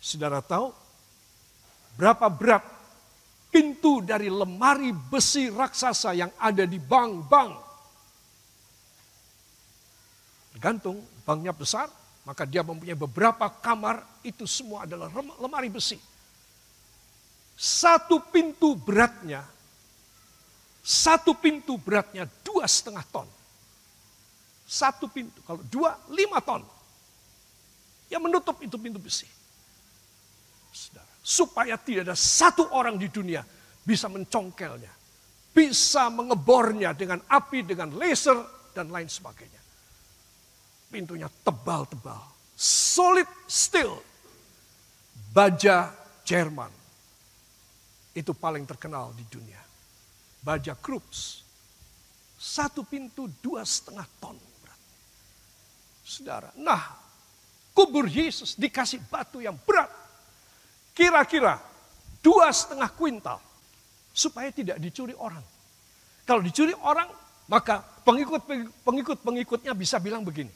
Saudara 0.00 0.40
tahu 0.40 0.72
berapa 1.94 2.26
berat 2.30 2.64
pintu 3.54 4.02
dari 4.02 4.26
lemari 4.26 4.90
besi 4.90 5.46
raksasa 5.46 6.10
yang 6.10 6.30
ada 6.42 6.66
di 6.66 6.82
bank-bank. 6.82 7.52
Tergantung 10.54 10.98
banknya 11.22 11.54
besar, 11.54 11.86
maka 12.26 12.42
dia 12.42 12.66
mempunyai 12.66 12.98
beberapa 12.98 13.46
kamar, 13.62 14.02
itu 14.26 14.42
semua 14.42 14.86
adalah 14.86 15.06
lemari 15.38 15.70
besi. 15.70 15.98
Satu 17.54 18.18
pintu 18.34 18.74
beratnya, 18.74 19.46
satu 20.82 21.38
pintu 21.38 21.78
beratnya 21.78 22.26
dua 22.42 22.66
setengah 22.66 23.06
ton. 23.14 23.28
Satu 24.66 25.06
pintu, 25.06 25.38
kalau 25.46 25.62
dua, 25.70 25.94
lima 26.10 26.42
ton. 26.42 26.64
Yang 28.10 28.22
menutup 28.26 28.56
itu 28.64 28.74
pintu 28.80 28.98
besi. 28.98 29.28
Supaya 31.24 31.80
tidak 31.80 32.12
ada 32.12 32.16
satu 32.16 32.76
orang 32.76 33.00
di 33.00 33.08
dunia 33.08 33.40
bisa 33.80 34.12
mencongkelnya. 34.12 34.92
Bisa 35.54 36.10
mengebornya 36.12 36.92
dengan 36.92 37.22
api, 37.24 37.64
dengan 37.64 37.94
laser, 37.96 38.36
dan 38.74 38.90
lain 38.90 39.06
sebagainya. 39.06 39.62
Pintunya 40.90 41.30
tebal-tebal. 41.46 42.18
Solid 42.58 43.26
steel. 43.46 43.94
Baja 45.30 45.94
Jerman. 46.26 46.70
Itu 48.18 48.34
paling 48.34 48.66
terkenal 48.66 49.14
di 49.14 49.22
dunia. 49.30 49.62
Baja 50.42 50.74
Krups. 50.74 51.46
Satu 52.34 52.82
pintu 52.82 53.30
dua 53.40 53.62
setengah 53.62 54.04
ton. 54.18 54.36
Saudara, 56.04 56.52
nah 56.60 57.00
kubur 57.72 58.04
Yesus 58.04 58.60
dikasih 58.60 59.00
batu 59.08 59.40
yang 59.40 59.56
berat. 59.64 59.88
Kira-kira 60.94 61.58
dua 62.22 62.48
setengah 62.54 62.88
kuintal. 62.94 63.38
Supaya 64.14 64.54
tidak 64.54 64.78
dicuri 64.78 65.10
orang. 65.18 65.42
Kalau 66.22 66.38
dicuri 66.38 66.70
orang, 66.86 67.10
maka 67.50 67.82
pengikut-pengikut-pengikutnya 68.06 69.74
bisa 69.74 69.98
bilang 69.98 70.22
begini. 70.22 70.54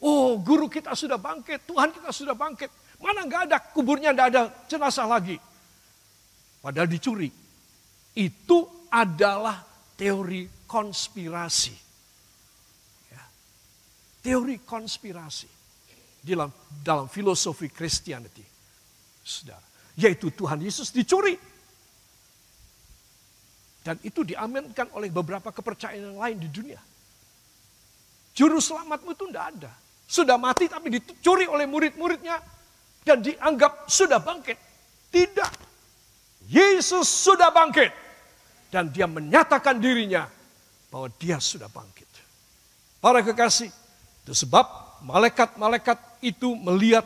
Oh 0.00 0.38
guru 0.40 0.70
kita 0.70 0.94
sudah 0.94 1.20
bangkit, 1.20 1.68
Tuhan 1.68 1.92
kita 1.92 2.10
sudah 2.10 2.34
bangkit. 2.34 2.70
Mana 2.98 3.22
nggak 3.28 3.42
ada 3.50 3.58
kuburnya, 3.60 4.10
nggak 4.16 4.28
ada 4.34 4.42
jenazah 4.66 5.06
lagi. 5.06 5.38
Padahal 6.58 6.90
dicuri. 6.90 7.30
Itu 8.18 8.88
adalah 8.90 9.62
teori 9.94 10.66
konspirasi. 10.66 11.76
Ya. 13.14 13.22
Teori 14.18 14.58
konspirasi 14.66 15.46
dalam 16.24 16.50
dalam 16.82 17.06
filosofi 17.06 17.70
Christianity. 17.70 18.57
Saudara, 19.28 19.60
yaitu 20.00 20.32
Tuhan 20.32 20.64
Yesus 20.64 20.88
dicuri. 20.88 21.36
Dan 23.84 24.00
itu 24.00 24.24
diaminkan 24.24 24.88
oleh 24.96 25.12
beberapa 25.12 25.52
kepercayaan 25.52 26.16
yang 26.16 26.20
lain 26.20 26.36
di 26.40 26.48
dunia. 26.48 26.80
Juru 28.32 28.60
selamatmu 28.60 29.12
itu 29.12 29.24
tidak 29.28 29.44
ada. 29.52 29.72
Sudah 30.08 30.40
mati 30.40 30.72
tapi 30.72 30.88
dicuri 30.88 31.44
oleh 31.44 31.68
murid-muridnya 31.68 32.40
dan 33.04 33.20
dianggap 33.20 33.84
sudah 33.88 34.20
bangkit. 34.20 34.56
Tidak. 35.12 35.52
Yesus 36.48 37.04
sudah 37.04 37.52
bangkit 37.52 37.92
dan 38.72 38.88
dia 38.88 39.04
menyatakan 39.04 39.76
dirinya 39.76 40.28
bahwa 40.88 41.12
dia 41.20 41.36
sudah 41.36 41.68
bangkit. 41.68 42.08
Para 43.00 43.20
kekasih, 43.20 43.68
itu 44.24 44.32
sebab 44.32 44.64
malaikat-malaikat 45.04 45.98
itu 46.24 46.56
melihat 46.56 47.04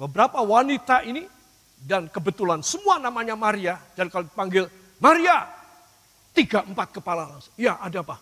beberapa 0.00 0.40
wanita 0.40 1.04
ini 1.04 1.28
dan 1.84 2.08
kebetulan 2.08 2.64
semua 2.64 2.96
namanya 2.96 3.36
Maria 3.36 3.76
dan 3.92 4.08
kalau 4.08 4.24
dipanggil 4.24 4.64
Maria 4.96 5.44
tiga 6.32 6.64
empat 6.64 6.96
kepala 6.96 7.28
langsung. 7.28 7.52
Ya 7.60 7.76
ada 7.76 8.00
apa? 8.00 8.16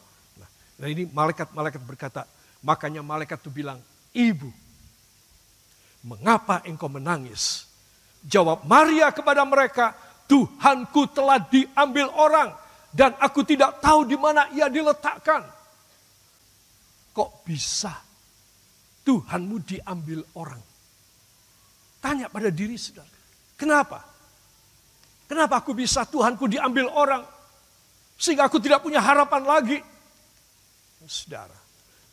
Nah 0.79 0.87
ini 0.87 1.11
malaikat-malaikat 1.11 1.83
berkata, 1.83 2.23
makanya 2.63 3.03
malaikat 3.03 3.43
itu 3.43 3.51
bilang, 3.51 3.83
ibu, 4.15 4.47
mengapa 6.07 6.63
engkau 6.67 6.87
menangis? 6.87 7.67
Jawab 8.23 8.63
Maria 8.67 9.11
kepada 9.11 9.43
mereka, 9.43 9.95
Tuhanku 10.31 11.11
telah 11.11 11.43
diambil 11.43 12.11
orang 12.15 12.55
dan 12.95 13.15
aku 13.19 13.43
tidak 13.43 13.83
tahu 13.83 14.07
di 14.07 14.15
mana 14.15 14.47
ia 14.55 14.71
diletakkan. 14.71 15.43
Kok 17.11 17.43
bisa 17.43 17.91
Tuhanmu 19.03 19.57
diambil 19.67 20.23
orang? 20.39 20.68
Tanya 21.99 22.31
pada 22.31 22.49
diri 22.49 22.79
saudara. 22.79 23.11
Kenapa? 23.59 24.07
Kenapa 25.29 25.61
aku 25.61 25.75
bisa 25.75 26.07
Tuhanku 26.07 26.47
diambil 26.49 26.89
orang? 26.89 27.23
Sehingga 28.17 28.47
aku 28.47 28.63
tidak 28.63 28.81
punya 28.81 29.03
harapan 29.03 29.43
lagi. 29.45 29.79
Saudara. 31.05 31.55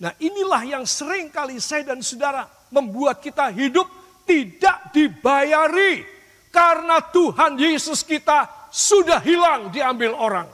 Nah 0.02 0.12
inilah 0.20 0.62
yang 0.68 0.84
sering 0.84 1.32
kali 1.32 1.58
saya 1.64 1.96
dan 1.96 2.04
saudara 2.04 2.46
membuat 2.74 3.24
kita 3.24 3.48
hidup 3.54 3.88
tidak 4.28 4.92
dibayari 4.92 6.04
karena 6.52 7.00
Tuhan 7.00 7.56
Yesus 7.56 8.04
kita 8.04 8.68
sudah 8.74 9.24
hilang 9.24 9.72
diambil 9.72 10.12
orang. 10.12 10.50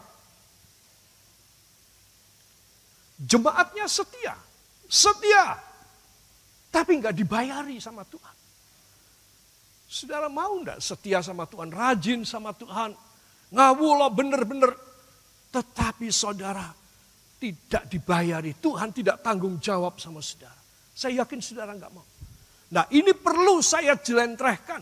Jemaatnya 3.22 3.86
setia, 3.86 4.34
setia, 4.89 5.58
tapi 6.74 6.98
nggak 6.98 7.13
dibayari 7.13 7.78
sama 7.78 8.02
Tuhan. 8.06 8.41
Saudara 9.92 10.32
mau 10.32 10.56
nggak 10.64 10.80
setia 10.80 11.20
sama 11.20 11.44
Tuhan, 11.52 11.68
rajin 11.68 12.24
sama 12.24 12.56
Tuhan, 12.56 12.96
ngawulo 13.52 14.08
bener-bener, 14.16 14.72
tetapi 15.52 16.08
saudara 16.08 16.64
tidak 17.36 17.92
dibayari, 17.92 18.56
Tuhan 18.56 18.96
tidak 18.96 19.20
tanggung 19.20 19.60
jawab 19.60 20.00
sama 20.00 20.24
saudara. 20.24 20.56
Saya 20.96 21.28
yakin 21.28 21.44
saudara 21.44 21.76
nggak 21.76 21.92
mau. 21.92 22.08
Nah 22.72 22.88
ini 22.96 23.12
perlu 23.12 23.60
saya 23.60 24.00
jelentrehkan. 24.00 24.80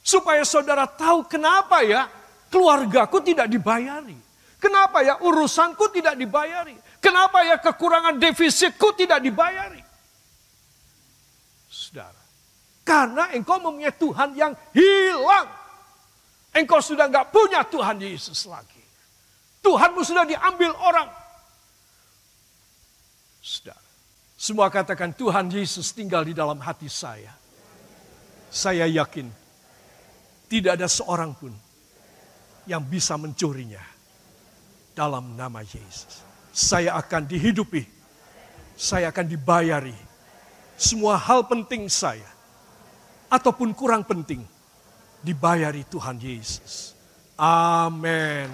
Supaya 0.00 0.40
saudara 0.48 0.88
tahu 0.88 1.28
kenapa 1.28 1.84
ya 1.84 2.08
keluargaku 2.48 3.20
tidak 3.20 3.44
dibayari. 3.44 4.16
Kenapa 4.56 5.04
ya 5.04 5.20
urusanku 5.20 5.92
tidak 5.92 6.16
dibayari. 6.16 6.80
Kenapa 6.96 7.44
ya 7.44 7.60
kekurangan 7.60 8.16
defisitku 8.16 8.96
tidak 8.96 9.20
dibayari. 9.20 9.84
Saudara. 11.68 12.20
Karena 12.90 13.30
engkau 13.30 13.62
mempunyai 13.62 13.94
Tuhan 13.94 14.34
yang 14.34 14.50
hilang. 14.74 15.46
Engkau 16.50 16.82
sudah 16.82 17.06
nggak 17.06 17.30
punya 17.30 17.62
Tuhan 17.62 18.02
Yesus 18.02 18.50
lagi. 18.50 18.82
Tuhanmu 19.62 20.02
sudah 20.02 20.26
diambil 20.26 20.74
orang. 20.74 21.06
Saudara. 23.38 23.78
Semua 24.34 24.66
katakan 24.72 25.14
Tuhan 25.14 25.52
Yesus 25.54 25.94
tinggal 25.94 26.26
di 26.26 26.34
dalam 26.34 26.58
hati 26.58 26.90
saya. 26.90 27.30
Saya 28.50 28.90
yakin 28.90 29.30
tidak 30.50 30.74
ada 30.74 30.90
seorang 30.90 31.30
pun 31.38 31.54
yang 32.66 32.82
bisa 32.82 33.14
mencurinya 33.14 33.84
dalam 34.98 35.38
nama 35.38 35.62
Yesus. 35.62 36.26
Saya 36.50 36.98
akan 36.98 37.22
dihidupi, 37.30 37.86
saya 38.74 39.14
akan 39.14 39.30
dibayari. 39.30 39.94
Semua 40.74 41.14
hal 41.20 41.46
penting 41.46 41.86
saya, 41.86 42.26
ataupun 43.30 43.72
kurang 43.72 44.02
penting, 44.02 44.42
dibayari 45.22 45.86
Tuhan 45.86 46.18
Yesus. 46.18 46.98
Amin. 47.38 48.50